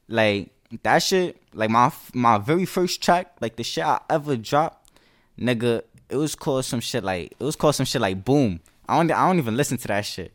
Like 0.08 0.50
that 0.84 1.00
shit, 1.00 1.42
like 1.54 1.70
my 1.70 1.92
my 2.14 2.38
very 2.38 2.66
first 2.66 3.02
track, 3.02 3.34
like 3.40 3.56
the 3.56 3.64
shit 3.64 3.86
I 3.86 4.02
ever 4.10 4.36
dropped, 4.36 4.92
nigga. 5.40 5.84
It 6.10 6.18
was 6.18 6.36
called 6.36 6.66
some 6.66 6.82
shit 6.82 7.04
like 7.06 7.34
it 7.40 7.44
was 7.44 7.56
called 7.56 7.76
some 7.76 7.86
shit 7.86 8.02
like 8.02 8.26
Boom. 8.26 8.60
I 8.88 8.98
don't 8.98 9.12
I 9.12 9.28
don't 9.28 9.38
even 9.38 9.56
listen 9.56 9.78
to 9.78 9.88
that 9.88 10.06
shit. 10.06 10.34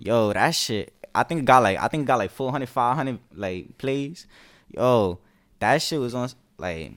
Yo, 0.00 0.32
that 0.32 0.50
shit. 0.52 0.92
I 1.12 1.24
think 1.24 1.40
it 1.40 1.44
got 1.44 1.62
like 1.64 1.78
I 1.78 1.88
think 1.88 2.02
it 2.04 2.06
got 2.06 2.18
like 2.18 2.30
400, 2.30 2.68
500 2.68 3.18
like 3.34 3.78
plays. 3.78 4.26
Yo, 4.70 5.18
that 5.58 5.82
shit 5.82 5.98
was 5.98 6.14
on 6.14 6.28
like 6.58 6.92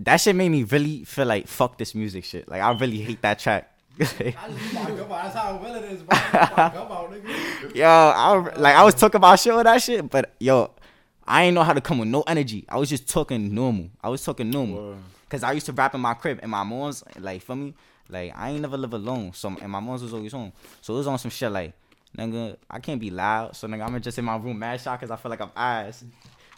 that 0.00 0.18
shit 0.18 0.36
made 0.36 0.50
me 0.50 0.62
really 0.62 1.04
feel 1.04 1.26
like 1.26 1.48
fuck 1.48 1.78
this 1.78 1.94
music 1.94 2.24
shit. 2.24 2.48
Like 2.48 2.62
I 2.62 2.70
really 2.72 2.98
hate 2.98 3.22
that 3.22 3.38
track. 3.38 3.72
That's 3.98 4.12
how 4.12 5.58
well 5.60 5.74
it 5.74 5.84
is, 5.84 6.02
Yo, 7.74 7.86
I 7.86 8.54
like 8.56 8.76
I 8.76 8.84
was 8.84 8.94
talking 8.94 9.16
about 9.16 9.40
shit 9.40 9.54
with 9.54 9.64
that 9.64 9.82
shit, 9.82 10.08
but 10.08 10.34
yo, 10.38 10.70
I 11.26 11.44
ain't 11.44 11.54
know 11.54 11.64
how 11.64 11.72
to 11.72 11.80
come 11.80 11.98
with 11.98 12.08
no 12.08 12.22
energy. 12.22 12.64
I 12.68 12.78
was 12.78 12.88
just 12.88 13.08
talking 13.08 13.52
normal. 13.52 13.90
I 14.02 14.08
was 14.08 14.24
talking 14.24 14.50
normal. 14.50 14.96
Cause 15.28 15.42
I 15.42 15.52
used 15.52 15.66
to 15.66 15.72
rap 15.72 15.94
in 15.94 16.00
my 16.00 16.14
crib 16.14 16.38
and 16.42 16.50
my 16.50 16.62
mom's 16.62 17.04
like 17.18 17.42
for 17.42 17.56
me, 17.56 17.74
like 18.08 18.32
I 18.36 18.50
ain't 18.50 18.62
never 18.62 18.78
live 18.78 18.94
alone. 18.94 19.32
So 19.34 19.48
and 19.60 19.70
my 19.70 19.80
mom's 19.80 20.02
was 20.02 20.14
always 20.14 20.32
home. 20.32 20.52
So 20.80 20.94
it 20.94 20.98
was 20.98 21.06
on 21.08 21.18
some 21.18 21.30
shit 21.32 21.50
like, 21.50 21.74
nigga, 22.16 22.56
I 22.70 22.78
can't 22.78 23.00
be 23.00 23.10
loud. 23.10 23.56
So 23.56 23.66
nigga, 23.66 23.84
I'm 23.84 24.00
just 24.00 24.16
in 24.18 24.24
my 24.24 24.36
room 24.36 24.60
mad 24.60 24.80
shot 24.80 25.00
cause 25.00 25.10
I 25.10 25.16
feel 25.16 25.30
like 25.30 25.40
I'm 25.40 25.50
ass. 25.56 26.04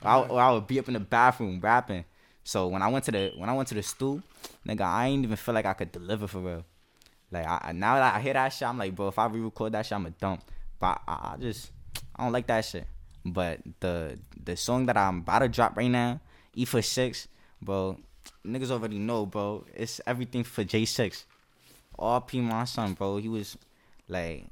Or 0.04 0.08
I, 0.08 0.18
or 0.20 0.40
I 0.40 0.52
would 0.52 0.66
be 0.66 0.78
up 0.78 0.88
in 0.88 0.94
the 0.94 1.00
bathroom 1.00 1.58
rapping. 1.60 2.04
So 2.44 2.68
when 2.68 2.82
I 2.82 2.88
went 2.88 3.04
to 3.06 3.12
the 3.12 3.32
when 3.36 3.48
I 3.48 3.52
went 3.52 3.68
to 3.68 3.74
the 3.74 3.82
stool, 3.82 4.22
nigga, 4.66 4.82
I 4.82 5.06
ain't 5.08 5.24
even 5.24 5.36
feel 5.36 5.54
like 5.54 5.66
I 5.66 5.74
could 5.74 5.92
deliver 5.92 6.26
for 6.26 6.38
real. 6.38 6.64
Like 7.30 7.46
I, 7.46 7.72
now 7.72 7.94
that 7.94 8.14
I 8.14 8.20
hear 8.20 8.34
that 8.34 8.48
shit, 8.48 8.66
I'm 8.66 8.78
like, 8.78 8.94
bro, 8.94 9.08
if 9.08 9.18
I 9.18 9.26
re-record 9.26 9.72
that 9.72 9.86
shit, 9.86 9.92
I'm 9.92 10.06
a 10.06 10.10
dump. 10.10 10.42
But 10.78 11.00
I, 11.06 11.34
I 11.34 11.36
just 11.40 11.70
I 12.16 12.24
don't 12.24 12.32
like 12.32 12.46
that 12.48 12.64
shit. 12.64 12.86
But 13.24 13.60
the 13.80 14.18
the 14.42 14.56
song 14.56 14.86
that 14.86 14.96
I'm 14.96 15.18
about 15.18 15.40
to 15.40 15.48
drop 15.48 15.76
right 15.76 15.90
now, 15.90 16.20
E 16.54 16.64
for 16.64 16.82
six, 16.82 17.28
bro, 17.60 17.98
niggas 18.46 18.70
already 18.70 18.98
know, 18.98 19.26
bro. 19.26 19.64
It's 19.74 20.00
everything 20.06 20.44
for 20.44 20.64
J6. 20.64 21.24
RP 21.98 22.42
my 22.42 22.64
son, 22.64 22.94
bro. 22.94 23.18
He 23.18 23.28
was 23.28 23.56
like 24.08 24.46